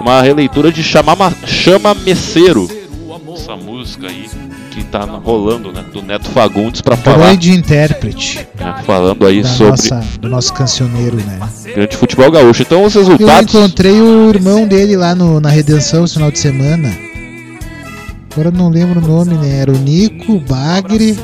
[0.00, 1.14] Uma releitura de Chama,
[1.46, 2.68] Chama Meceiro.
[3.34, 4.28] Essa música aí
[4.70, 5.84] que tá rolando, né?
[5.92, 7.18] Do Neto Fagundes para falar.
[7.18, 8.46] Grande intérprete.
[8.58, 9.70] Né, falando aí sobre.
[9.70, 11.40] Nossa, do nosso cancioneiro, né?
[11.74, 12.62] Grande futebol gaúcho.
[12.62, 13.54] Então os resultados.
[13.54, 16.90] Eu encontrei o irmão dele lá no, na Redenção esse final de semana.
[18.32, 19.58] Agora não lembro o nome, né?
[19.60, 21.18] Era o Nico Bagre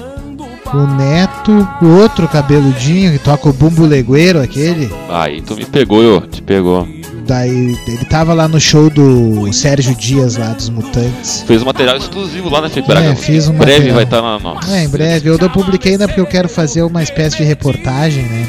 [0.75, 4.91] o Neto, o outro cabeludinho que toca o bumbo legueiro, aquele.
[5.09, 6.87] Aí tu me pegou, eu, te pegou.
[7.27, 11.43] Daí ele tava lá no show do Sérgio Dias lá dos Mutantes.
[11.47, 13.09] Fez um material exclusivo lá, né, Felipe Braga?
[13.09, 13.95] É, fiz um Em breve material.
[13.97, 14.77] vai estar na nossa.
[14.77, 15.29] É, em breve.
[15.29, 18.47] Eu não publiquei ainda porque eu quero fazer uma espécie de reportagem, né?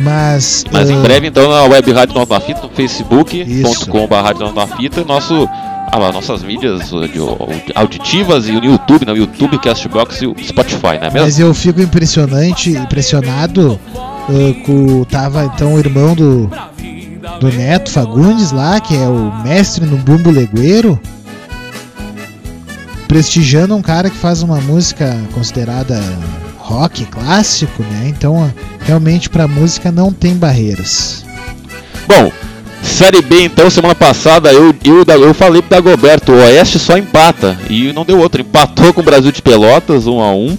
[0.00, 0.64] Mas.
[0.72, 5.04] Mas em ah, breve, então, na web Rádio na Fita, no facebook.com.br Rádio na Fita,
[5.04, 5.48] nosso,
[5.92, 7.00] ah, nossas mídias uh,
[7.74, 11.20] auditivas e no YouTube, no YouTube, Castbox e o Spotify, não é mesmo?
[11.20, 16.50] Mas eu fico impressionante, impressionado ah, com tava então o irmão do
[17.40, 21.00] do Neto Fagundes lá, que é o mestre no bumbo legueiro,
[23.08, 26.00] prestigiando um cara que faz uma música considerada
[26.58, 28.06] rock clássico, né?
[28.08, 31.24] Então, realmente pra música não tem barreiras.
[32.06, 32.30] Bom,
[32.82, 37.58] Série B então, semana passada eu, eu, eu falei pro Dagoberto, o Oeste só empata.
[37.68, 40.58] E não deu outro, empatou com o Brasil de Pelotas, 1 a 1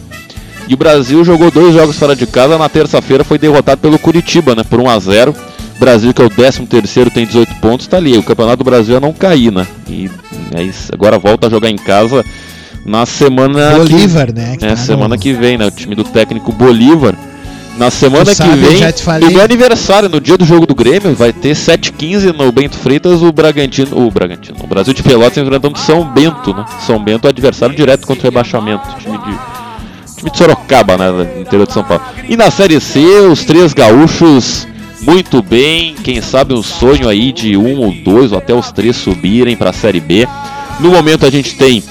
[0.68, 4.55] E o Brasil jogou dois jogos fora de casa, na terça-feira foi derrotado pelo Curitiba,
[4.55, 5.36] né, por 1 a 0
[5.80, 8.17] Brasil, que é o 13 terceiro, tem 18 pontos, tá ali.
[8.17, 9.65] O Campeonato do Brasil é não cair, né?
[9.89, 10.09] E
[10.53, 12.23] é isso, agora volta a jogar em casa
[12.86, 13.71] na semana...
[13.86, 14.55] que- Bolívar, né?
[14.57, 15.65] que é, tá semana no- que vem, né?
[15.65, 17.13] O time do técnico Bolívar.
[17.78, 19.28] Na semana que sabe, eu vem, falei.
[19.28, 23.21] no meu aniversário, no dia do jogo do Grêmio, vai ter 7h15 no Bento Freitas,
[23.21, 26.63] o Bragantino, o Bragantino, o Brasil de Pelotas enfrentando São Bento, né?
[26.88, 31.11] São Bento é adversário direto contra o rebaixamento, time de, time de Sorocaba, né?
[31.11, 32.01] No interior de São Paulo.
[32.30, 32.97] E na Série C,
[33.30, 34.65] os três gaúchos
[35.06, 38.95] muito bem, quem sabe um sonho aí de um ou dois, ou até os três
[38.95, 40.28] subirem para a Série B.
[40.80, 41.84] No momento a gente tem,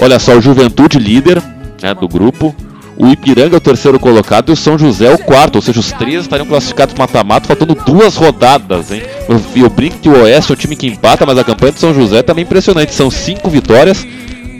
[0.00, 1.40] olha só, o Juventude líder
[1.80, 2.54] né, do grupo,
[2.98, 5.78] o Ipiranga é o terceiro colocado e o São José é o quarto, ou seja,
[5.78, 9.02] os três estariam classificados para mata-mata, faltando duas rodadas, hein?
[9.28, 11.78] Eu, eu brinco que o Oeste é o time que empata, mas a campanha do
[11.78, 14.04] São José também é impressionante, são cinco vitórias,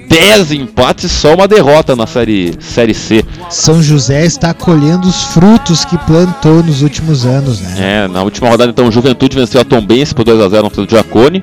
[0.08, 3.24] dez empates e só uma derrota na série, série C.
[3.50, 8.04] São José está colhendo os frutos que plantou nos últimos anos, né?
[8.04, 10.96] É, na última rodada então o Juventude venceu a Tombense por 2x0 no field do
[10.96, 11.42] Jacone.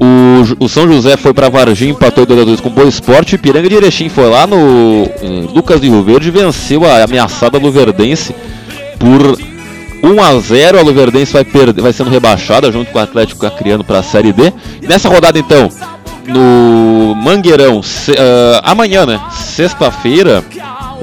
[0.00, 3.34] O, Ju- o São José foi pra Varginha, empatou 2x2 com o Boa Esporte.
[3.34, 5.08] O Ipiranga de Erechim foi lá no
[5.54, 8.34] Lucas de Rio Verde e venceu a ameaçada Luverdense
[8.98, 9.38] por
[10.02, 10.78] 1x0.
[10.78, 14.32] A Luverdense vai, perder, vai sendo rebaixada junto com o Atlético Acreano para a Série
[14.32, 14.52] D.
[14.82, 15.70] E nessa rodada então,
[16.26, 19.20] no Mangueirão, se- ah, amanhã, né?
[19.30, 20.44] Sexta-feira,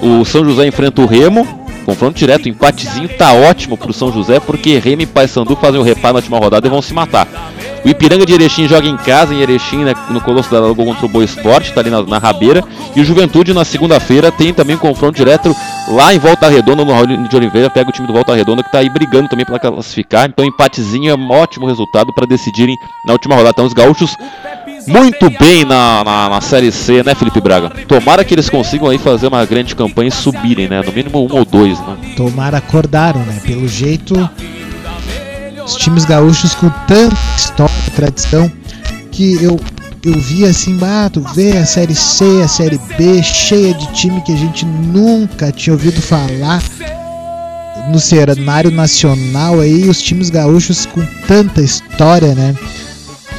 [0.02, 1.60] o São José enfrenta o Remo.
[1.86, 6.14] Confronto direto, empatezinho tá ótimo pro São José, porque Remo e Paysandu fazem o reparo
[6.14, 7.28] na última rodada e vão se matar.
[7.84, 11.06] O Ipiranga de Erechim joga em casa, em Erechim, né, no Colosso da Lagoa contra
[11.06, 12.64] o Boa Esporte, tá ali na, na rabeira.
[12.96, 15.56] E o Juventude na segunda-feira tem também um confronto direto
[15.88, 18.72] lá em Volta Redonda, no Raul de Oliveira, pega o time do Volta Redonda que
[18.72, 20.30] tá aí brigando também para classificar.
[20.30, 23.52] Então empatezinho é um ótimo resultado para decidirem na última rodada.
[23.52, 24.16] Então os gaúchos
[24.88, 27.70] muito bem na, na, na Série C, né, Felipe Braga?
[27.88, 30.82] Tomara que eles consigam aí fazer uma grande campanha e subirem, né?
[30.82, 31.98] No mínimo um ou dois, né?
[32.16, 33.40] Tomara acordaram, né?
[33.46, 34.30] Pelo jeito,
[35.66, 38.52] os times gaúchos com tanta história e tradição
[39.12, 39.60] que eu,
[40.04, 44.22] eu vi assim, ah, tu vê a série C, a série B, cheia de time
[44.22, 46.62] que a gente nunca tinha ouvido falar
[47.92, 52.56] no cenário nacional aí, os times gaúchos com tanta história, né?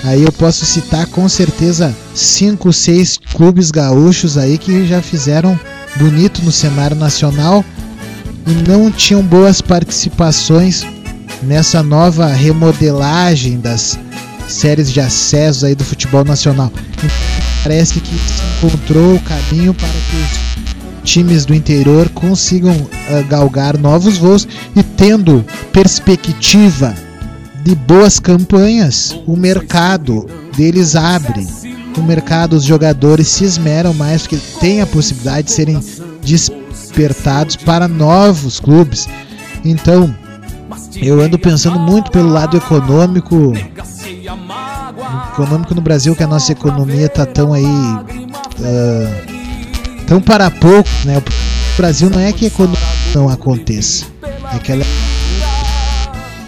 [0.05, 5.59] Aí eu posso citar com certeza cinco, seis clubes gaúchos aí que já fizeram
[5.97, 7.65] bonito no cenário nacional
[8.47, 10.85] e não tinham boas participações
[11.43, 13.99] nessa nova remodelagem das
[14.49, 16.73] séries de acesso aí do futebol nacional.
[17.63, 22.75] Parece que se encontrou o caminho para que os times do interior consigam
[23.09, 26.95] ah, galgar novos voos e tendo perspectiva
[27.63, 30.27] de boas campanhas, o mercado
[30.57, 31.47] deles abre.
[31.97, 35.81] O mercado, os jogadores se esmeram mais porque tem a possibilidade de serem
[36.25, 39.09] despertados para novos clubes.
[39.65, 40.13] Então,
[40.97, 43.53] eu ando pensando muito pelo lado econômico,
[45.33, 49.25] econômico no Brasil, que a nossa economia tá tão aí, ah,
[50.07, 51.19] tão para pouco, né?
[51.19, 52.79] O Brasil não é que a economia
[53.15, 54.05] não aconteça,
[54.55, 54.85] é que ela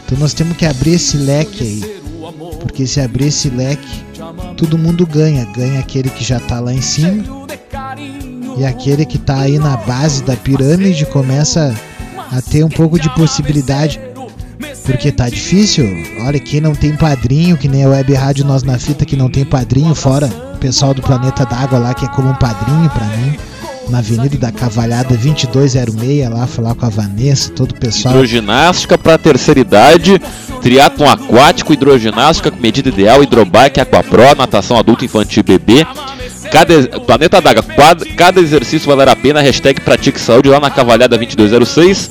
[0.07, 2.03] então nós temos que abrir esse leque aí.
[2.61, 4.05] Porque se abrir esse leque,
[4.57, 5.45] todo mundo ganha.
[5.47, 7.25] Ganha aquele que já tá lá em cima.
[8.57, 11.75] E aquele que tá aí na base da pirâmide começa
[12.31, 14.01] a ter um pouco de possibilidade.
[14.85, 15.87] Porque tá difícil.
[16.21, 19.31] Olha, quem não tem padrinho, que nem a Web Rádio Nós na Fita, que não
[19.31, 23.05] tem padrinho, fora o pessoal do Planeta d'Água lá, que é como um padrinho pra
[23.07, 23.37] mim.
[23.89, 28.15] Na Avenida da Cavalhada 2206, lá falar com a Vanessa, todo o pessoal.
[28.15, 30.19] Hidroginástica para terceira idade,
[30.63, 35.87] triatlon aquático, hidroginástica com medida ideal, hidrobike, aquapro, natação adulto, infantil e bebê,
[36.51, 37.63] cada, Planeta d'Água,
[38.17, 42.11] cada exercício valer a pena, hashtag Pratique Saúde lá na Cavalhada 2206,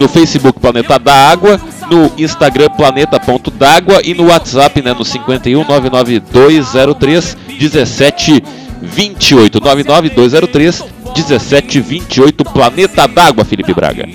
[0.00, 7.36] no Facebook Planeta da Água, no Instagram planeta.d'água e no WhatsApp, né, no 51 99203
[7.48, 9.60] 1728.
[9.60, 10.82] 99203
[11.14, 14.06] 1728, Planeta d'Água, Felipe Braga.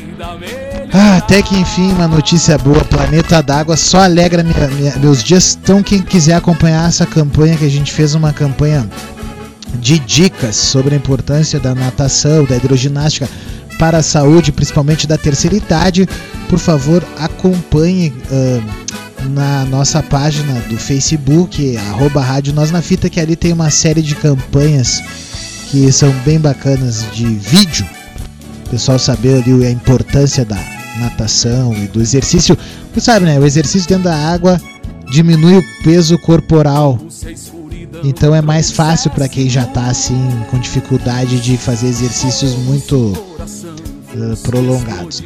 [0.93, 2.83] Ah, até que enfim, uma notícia boa.
[2.83, 5.57] Planeta d'Água só alegra minha- minha- meus dias.
[5.61, 8.85] Então, quem quiser acompanhar essa campanha, que a gente fez uma campanha
[9.75, 13.29] de dicas sobre a importância da natação, da hidroginástica
[13.81, 16.07] para a saúde, principalmente da terceira idade,
[16.47, 18.61] por favor, acompanhe ah,
[19.33, 24.03] na nossa página do Facebook, arroba Rádio Nós na Fita, que ali tem uma série
[24.03, 25.01] de campanhas
[25.71, 27.83] que são bem bacanas de vídeo
[28.67, 30.59] o pessoal saber ali a importância da
[30.99, 32.55] natação e do exercício.
[32.93, 33.39] Você sabe, né?
[33.39, 34.61] O exercício dentro da água
[35.11, 36.99] diminui o peso corporal.
[38.03, 43.30] Então é mais fácil para quem já tá assim com dificuldade de fazer exercícios muito
[44.15, 45.23] eh, prolongados.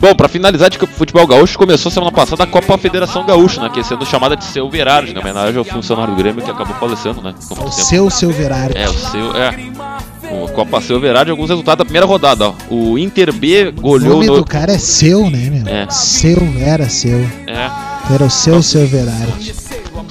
[0.00, 3.60] Bom, pra finalizar de que o futebol gaúcho começou semana passada a Copa Federação Gaúcha,
[3.60, 3.68] né?
[3.68, 6.74] Que é sendo chamada de seu Verardi, em homenagem ao funcionário do Grêmio que acabou
[6.76, 7.34] falecendo, né?
[7.50, 7.70] O tempo.
[7.70, 8.72] seu Silverari.
[8.78, 9.36] É, o seu.
[9.36, 9.54] É.
[10.32, 12.54] O Copa Seu Verardi, alguns resultados da primeira rodada, ó.
[12.70, 14.36] O Inter B O goleou nome no.
[14.36, 15.66] do cara é seu, né, meu?
[15.70, 15.90] É.
[15.90, 17.18] Seu, era seu.
[17.46, 17.70] É.
[18.14, 19.52] Era o seu Silverari.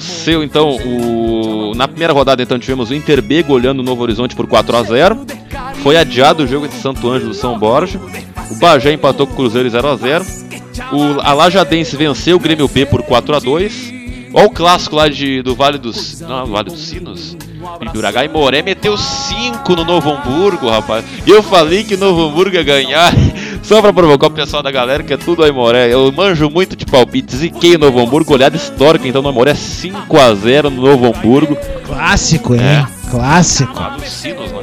[0.00, 1.74] Seu, então, o...
[1.74, 4.82] na primeira rodada, então, tivemos o Inter B goleando o Novo Horizonte por 4 a
[4.82, 5.26] 0
[5.82, 8.00] Foi adiado o jogo entre Santo Ângelo São Borja.
[8.50, 10.24] O Bagé empatou com o Cruzeiro em 0 a 0
[10.92, 11.20] o...
[11.20, 13.99] A Lajadense venceu o Grêmio B por 4 a 2
[14.32, 15.42] Olha o clássico lá de...
[15.42, 16.20] do Vale dos.
[16.20, 17.36] Não, Vale dos Sinos.
[17.80, 21.04] E Moré meteu 5 no Novo Hamburgo, rapaz.
[21.26, 23.12] E eu falei que Novo Hamburgo ia ganhar.
[23.62, 25.92] Só pra provocar o pessoal da galera que é tudo Aimoré.
[25.92, 27.36] Eu manjo muito de palpite.
[27.36, 29.06] Ziquei o Novo Hamburgo, olhada histórica.
[29.06, 31.56] Então, no Aimoré 5x0 no Novo Hamburgo.
[31.86, 32.60] Clássico, hein?
[32.62, 32.86] É.
[33.10, 33.78] Clássico.
[33.78, 34.62] Lá dos Sinos, né?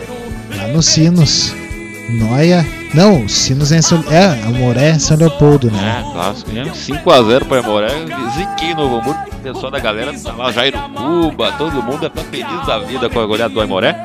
[0.55, 1.66] Lá no Sinos.
[2.09, 2.65] Noia.
[2.93, 4.03] Não, Sinos é em São.
[4.09, 6.03] É, Amoré é São Leopoldo, né?
[6.07, 6.51] É, clássico.
[6.51, 6.63] né?
[6.73, 7.89] 5x0 pra Aimoré.
[8.35, 9.19] Ziquei Novo Hamburgo.
[9.33, 11.51] O pessoal da galera tá lá, Jairo Cuba.
[11.53, 13.95] Todo mundo tá feliz da vida com a goleada do Aimoré.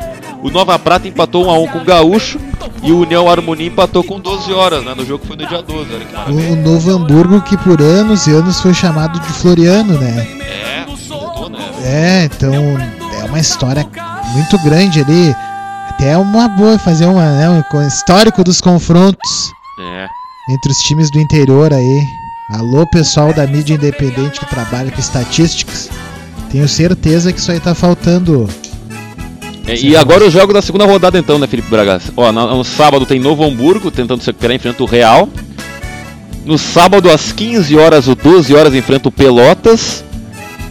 [0.42, 2.40] O Nova Prata empatou 1x1 com o Gaúcho.
[2.82, 4.92] E o União Harmonia empatou com 12 horas, né?
[4.96, 5.88] No jogo que foi no dia 12.
[5.94, 10.26] Olha que o Novo Hamburgo que por anos e anos foi chamado de Floriano, né?
[10.40, 11.58] É, mudou, né?
[11.84, 13.86] É, então é uma história
[14.34, 15.32] muito grande ali.
[16.02, 20.08] Até é uma boa fazer uma, né, um co- histórico dos confrontos É.
[20.52, 22.02] entre os times do interior aí.
[22.50, 25.88] Alô, pessoal da mídia independente que trabalha com estatísticas.
[26.50, 28.48] Tenho certeza que isso aí tá faltando.
[29.64, 32.00] É, e agora o jogo da segunda rodada então, né, Felipe Braga?
[32.16, 35.28] Ó, no, no sábado tem Novo Hamburgo tentando se recuperar enfrenta o Real.
[36.44, 40.02] No sábado às 15 horas ou 12 horas enfrenta o Pelotas.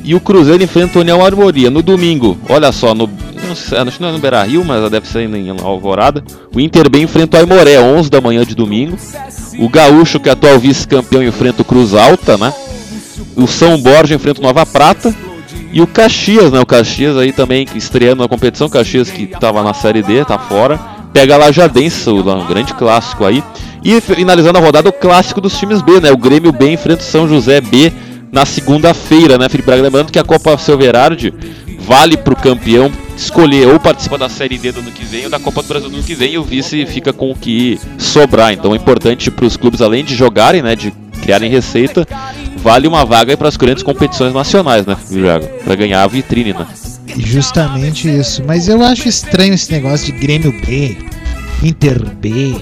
[0.03, 1.69] E o Cruzeiro enfrenta o União Harmonia.
[1.69, 3.07] No domingo, olha só, no,
[3.53, 6.23] não acho que não é no Beira Rio, mas deve ser em Alvorada.
[6.53, 8.97] O Inter B enfrenta o Aimoré, 11 da manhã de domingo.
[9.59, 12.53] O Gaúcho, que é atual vice-campeão, enfrenta o Cruz Alta, né?
[13.35, 15.13] O São Borja enfrenta o Nova Prata.
[15.73, 16.59] E o Caxias, né?
[16.59, 18.69] O Caxias aí também estreando na competição.
[18.69, 20.79] Caxias que tava na Série D, tá fora.
[21.13, 23.43] Pega a Lajadense, o um grande clássico aí.
[23.83, 26.11] E finalizando a rodada, o clássico dos times B, né?
[26.11, 27.91] O Grêmio B enfrenta o São José B
[28.31, 29.83] na segunda-feira, né, Felipe Braga?
[29.83, 31.33] Lembrando que a Copa Silverardi
[31.85, 35.39] vale pro campeão escolher ou participar da Série D do ano que vem ou da
[35.39, 38.53] Copa do Brasil do ano que vem e o vice fica com o que sobrar.
[38.53, 42.07] Então é importante para os clubes, além de jogarem, né, de criarem receita,
[42.57, 44.97] vale uma vaga para as grandes competições nacionais, né?
[45.63, 46.65] Para ganhar a vitrine, né?
[47.17, 48.43] Justamente isso.
[48.45, 50.97] Mas eu acho estranho esse negócio de Grêmio B,
[51.61, 52.55] Inter B.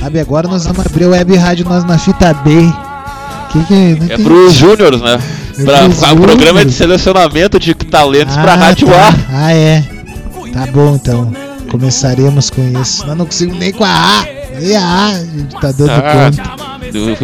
[0.00, 2.50] Sabe, agora nós vamos abrir o web rádio nós na fita B.
[3.52, 5.18] Que que, não É pros júniores, né?
[5.64, 9.08] Pra, o programa é de selecionamento de talentos pra Ah, Rádio tá.
[9.08, 9.46] A.
[9.46, 9.82] Ah, é.
[10.52, 11.32] Tá bom, então.
[11.70, 13.06] Começaremos com isso.
[13.06, 14.26] Não, não consigo nem com a A.
[14.60, 16.66] Nem a A, a gente tá dando Ah, conta.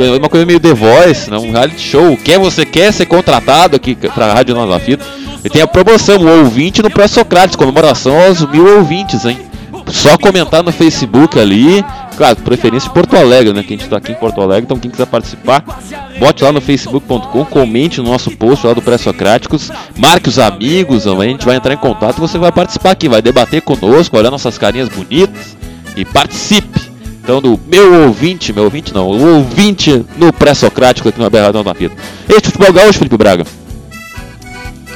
[0.03, 1.39] É uma coisa meio The Voice, né?
[1.39, 2.17] um reality show.
[2.17, 5.05] Quer você quer ser contratado aqui pra Rádio Nova Fita?
[5.45, 9.39] E tem a promoção, o ouvinte no pré-Socrates, comemoração aos mil ouvintes, hein?
[9.89, 11.85] Só comentar no Facebook ali.
[12.17, 13.63] Claro, preferência Porto Alegre, né?
[13.63, 15.65] Que a gente tá aqui em Porto Alegre, então quem quiser participar,
[16.19, 21.25] bote lá no facebook.com, comente no nosso post lá do Pré-Socráticos, marque os amigos, a
[21.25, 24.59] gente vai entrar em contato e você vai participar aqui, vai debater conosco, olhar nossas
[24.59, 25.57] carinhas bonitas
[25.97, 26.93] e participe.
[27.23, 31.73] Então, do meu ouvinte, meu ouvinte não, o ouvinte no pré-socrático aqui no Aberradão da
[31.73, 31.95] Vida.
[32.29, 33.62] Este futebol gaúcho, Felipe Braga.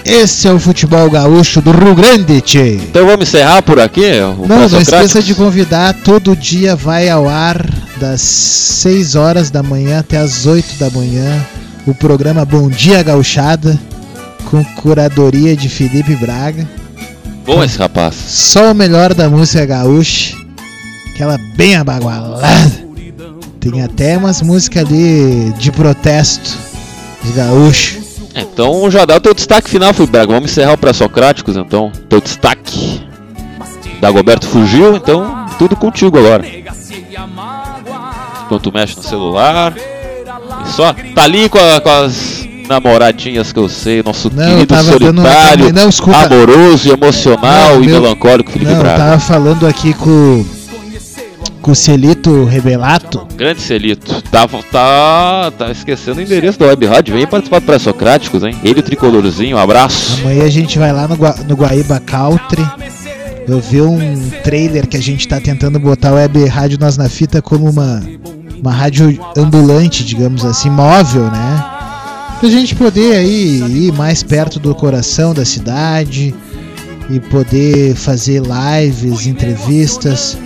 [0.09, 2.75] Esse é o futebol gaúcho do Rio Grande, tchê.
[2.75, 4.05] Então vamos encerrar por aqui.
[4.39, 5.95] O Não, não esqueça de convidar.
[6.05, 11.45] Todo dia vai ao ar das 6 horas da manhã até as 8 da manhã
[11.87, 13.79] o programa Bom Dia Gauchada
[14.51, 16.69] com curadoria de Felipe Braga.
[17.45, 18.15] Bom esse rapaz.
[18.15, 20.37] Só o melhor da música gaúcha.
[21.15, 22.87] Aquela bem abagualada.
[23.59, 26.57] Tem até umas músicas ali de protesto
[27.25, 28.06] de gaúcho.
[28.37, 30.32] Então já dá o teu destaque final, Felipe Braga.
[30.34, 31.91] Vamos encerrar o pré-socráticos então.
[32.09, 33.03] Teu destaque.
[34.01, 36.45] Dagoberto fugiu, então tudo contigo agora.
[38.45, 39.72] Enquanto mexe no celular.
[40.64, 44.66] E só tá ali com, a- com as namoradinhas que eu sei, nosso Não, eu
[44.66, 48.99] querido solitário, não, amoroso e emocional e melancólico Felipe Não, eu Braga.
[49.05, 50.45] tava falando aqui com,
[51.67, 53.27] com o Celito Rebelato.
[53.37, 54.23] Grande Celito.
[54.31, 57.12] Tá, tá, tá esquecendo o endereço da Web Rádio.
[57.17, 58.57] Vem participar do Pré-Socráticos, hein?
[58.62, 60.21] Ele o Tricolorzinho, um abraço.
[60.21, 62.64] Amanhã a gente vai lá no, Gua- no Guaíba Country.
[63.49, 67.09] Eu vi um trailer que a gente tá tentando botar a Web Rádio Nós na
[67.09, 68.01] Fita como uma,
[68.62, 71.64] uma rádio ambulante, digamos assim, móvel, né?
[72.39, 76.33] Pra gente poder aí ir mais perto do coração da cidade
[77.11, 80.39] e poder fazer lives, entrevistas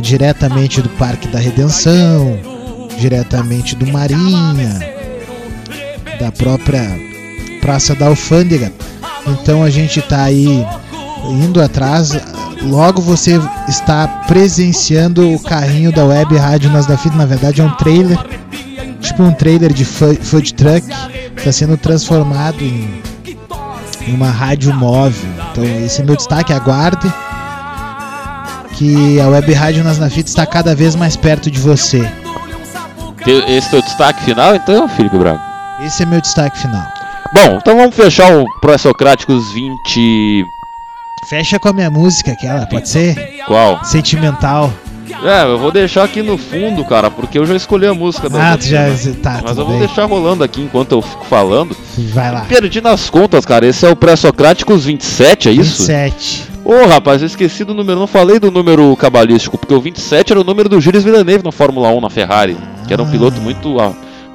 [0.00, 2.38] diretamente do Parque da Redenção,
[2.98, 4.80] diretamente do Marinha,
[6.18, 6.82] da própria
[7.60, 8.72] Praça da Alfândega.
[9.26, 10.64] Então a gente tá aí
[11.24, 12.12] indo atrás.
[12.62, 17.16] Logo você está presenciando o carrinho da Web Rádio Nós da Fita.
[17.16, 18.18] Na verdade é um trailer,
[19.00, 20.86] tipo um trailer de food truck.
[21.36, 23.02] Está sendo transformado em
[24.08, 25.28] uma rádio móvel.
[25.50, 26.52] Então esse é meu destaque.
[26.52, 27.12] Aguarde
[28.76, 32.08] que a Web Rádio Nós na Fita está cada vez mais perto de você.
[33.48, 35.40] Esse teu destaque final, então, Felipe Braga?
[35.84, 36.86] Esse é meu destaque final.
[37.34, 40.44] Bom, então vamos fechar o Pré-Socráticos 20.
[41.28, 43.40] Fecha com a minha música, aquela, pode ser?
[43.46, 43.84] Qual?
[43.84, 44.72] Sentimental.
[45.24, 48.52] É, eu vou deixar aqui no fundo, cara, porque eu já escolhi a música da
[48.52, 48.84] Ah, tu já.
[49.22, 49.86] Tá, Mas eu vou bem.
[49.86, 51.76] deixar rolando aqui enquanto eu fico falando.
[52.12, 52.40] Vai lá.
[52.42, 53.66] Perdi nas contas, cara.
[53.66, 55.78] Esse é o Pré-Socráticos 27, é isso?
[55.86, 56.55] 27.
[56.68, 58.00] Ô, rapaz, eu esqueci do número.
[58.00, 61.52] Não falei do número cabalístico, porque o 27 era o número do Gilles Villeneuve na
[61.52, 62.56] Fórmula 1 na Ferrari.
[62.88, 63.10] Que era um Ah.
[63.10, 63.76] piloto muito,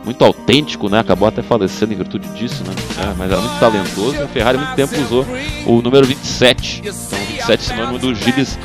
[0.06, 1.00] muito autêntico, né?
[1.00, 2.74] Acabou até falecendo em virtude disso, né?
[3.04, 5.26] É, mas era muito talentoso e a Ferrari muito tempo usou
[5.66, 6.80] o número 27.
[6.80, 8.58] Então, 27 é sinônimo do Gilles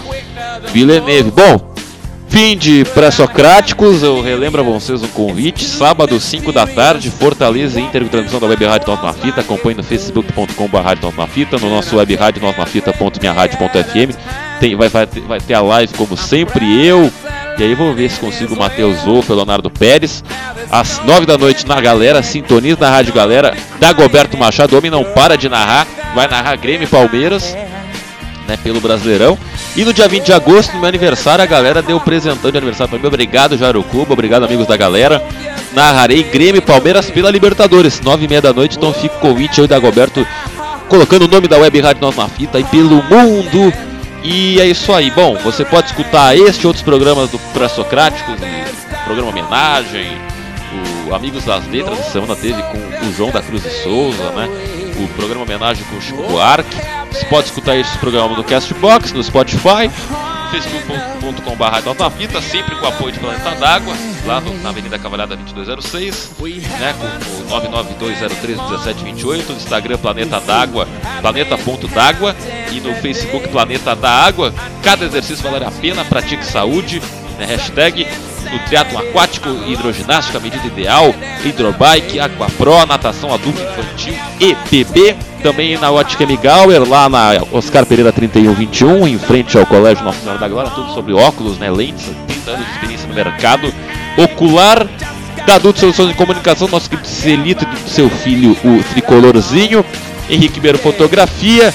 [0.72, 1.32] Villeneuve.
[1.32, 1.74] Bom,
[2.28, 8.06] Fim de pré-socráticos, eu relembro a vocês o convite, sábado, 5 da tarde, Fortaleza, Inter,
[8.08, 11.70] transmissão da Web Rádio Nós na Fita, acompanhe no facebook.com.br Rádio Nós na Fita, no
[11.70, 14.16] nosso web rádio Nós na Fita.minharadio.fm,
[14.60, 17.10] tem, vai, vai, vai ter a live como sempre, eu,
[17.58, 20.22] e aí vou ver se consigo o Matheus Wolff, Leonardo Pérez,
[20.70, 25.04] às 9 da noite na Galera, sintoniza na Rádio Galera, Dagoberto Machado, o homem não
[25.04, 27.56] para de narrar, vai narrar Grêmio e Palmeiras,
[28.46, 29.38] né, pelo Brasileirão.
[29.76, 32.90] E no dia 20 de agosto, no meu aniversário, a galera deu presentão de aniversário
[32.90, 33.06] para mim.
[33.06, 34.12] Obrigado, Jairo Cuba.
[34.12, 35.22] Obrigado, amigos da galera.
[35.72, 38.76] Narrarei Grêmio e Palmeiras pela Libertadores, 9 e meia da noite.
[38.76, 40.26] Então fica o convite aí da Goberto
[40.88, 43.72] colocando o nome da Web Rádio Nós na Fita aí pelo mundo.
[44.22, 45.10] E é isso aí.
[45.10, 50.18] Bom, você pode escutar este e outros programas do Pré-Socráticos, e programa Homenagem,
[51.08, 54.48] o Amigos das Letras, essa semana teve com o João da Cruz de Souza, né?
[54.98, 56.76] O programa Homenagem com o Chico Buarque.
[57.12, 59.90] Você pode escutar esse programa no Castbox, no Spotify,
[60.50, 63.94] facebook.com.br na fita, sempre com o apoio de Planeta d'Água,
[64.26, 66.30] lá no- na Avenida Cavalhada 2206,
[66.78, 70.86] né, com o 992031728, no Instagram Planeta d'Água,
[71.20, 72.34] planeta.d'água
[72.72, 74.52] e no Facebook Planeta da Água.
[74.82, 77.02] Cada exercício vale a pena, pratique saúde,
[77.38, 78.06] né, hashtag
[78.50, 81.14] no triatlo aquático, hidroginástica, medida ideal,
[81.44, 85.16] hidrobike, aquapro, natação adulto infantil e bebê.
[85.42, 90.38] Também na Ótica Migauer, lá na Oscar Pereira 3121, em frente ao Colégio Nossa Senhora
[90.38, 93.72] da Glória, tudo sobre óculos, né, lentes, 30 anos de experiência no mercado
[94.16, 94.86] ocular.
[95.46, 99.84] Da Adulto Soluções de Comunicação, nosso querido Celito do seu filho, o Tricolorzinho.
[100.28, 101.72] Henrique Ribeiro Fotografia.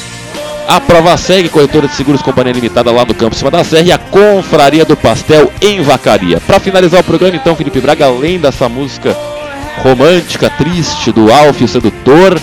[0.71, 3.91] A Prova Segue, corretora de seguros Companhia Limitada lá no campo cima da serra e
[3.91, 6.39] a Confraria do Pastel em Vacaria.
[6.39, 9.13] Para finalizar o programa, então, Felipe Braga, além dessa música
[9.83, 12.39] romântica, triste, do Alf, o sedutor,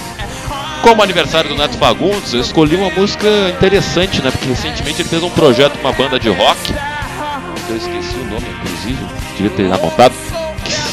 [0.83, 4.31] como aniversário do Neto Fagundes, eu escolhi uma música interessante, né?
[4.31, 6.75] Porque recentemente ele fez um projeto com uma banda de rock,
[7.71, 9.07] eu esqueci o nome, inclusive,
[9.39, 10.15] devia ter anotado,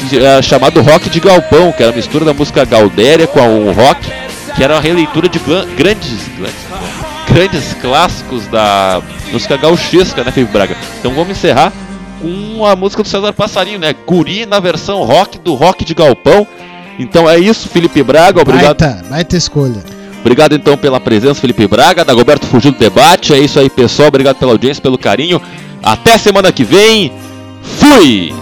[0.08, 3.72] que é, chamado Rock de Galpão, que era a mistura da música Gaudéria com o
[3.72, 4.10] rock,
[4.54, 10.76] que era uma releitura de grandes, grandes, grandes clássicos da música gauchesca, né, Felipe Braga?
[10.98, 11.72] Então vamos encerrar
[12.20, 13.94] com a música do César Passarinho, né?
[14.06, 16.46] Guri na versão rock do Rock de Galpão.
[16.98, 18.80] Então é isso, Felipe Braga, obrigado.
[18.80, 19.84] Baita, baita escolha.
[20.20, 23.32] Obrigado então pela presença, Felipe Braga, Dagoberto fugiu do debate.
[23.32, 24.08] É isso aí, pessoal.
[24.08, 25.40] Obrigado pela audiência, pelo carinho.
[25.82, 27.12] Até semana que vem.
[27.62, 28.34] Fui!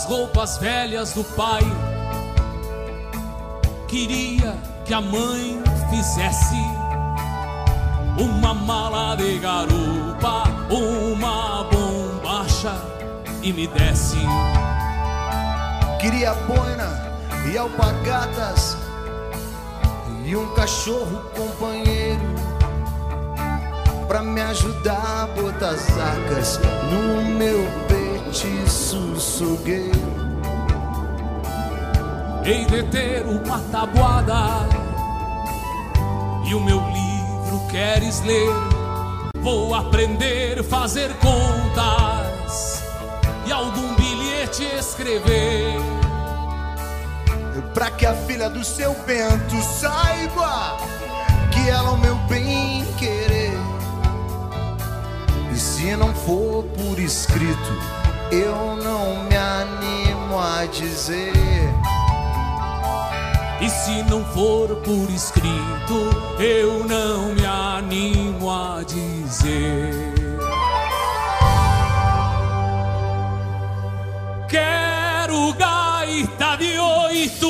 [0.00, 1.60] Das roupas velhas do pai.
[3.86, 5.60] Queria que a mãe
[5.90, 6.56] fizesse
[8.18, 12.74] uma mala de garupa, uma bombacha
[13.42, 14.16] e me desse.
[16.00, 17.18] Queria boina
[17.52, 18.76] e alpagatas
[20.24, 22.22] e um cachorro companheiro
[24.08, 26.60] pra me ajudar a botar as arcas
[26.90, 27.99] no meu
[28.30, 29.90] petiço sugueiro.
[32.44, 34.68] Hei de ter uma tabuada
[36.46, 38.50] e o meu livro queres ler.
[39.42, 42.84] Vou aprender a fazer contas
[43.46, 45.80] e algum bilhete escrever.
[47.74, 50.76] Pra que a filha do seu Bento saiba
[51.50, 53.58] que ela é o meu bem querer.
[55.52, 57.99] E se não for por escrito,
[58.30, 61.32] eu não me animo a dizer.
[63.60, 65.52] E se não for por escrito,
[66.38, 70.14] eu não me animo a dizer.
[74.48, 77.49] Quero gaita de oito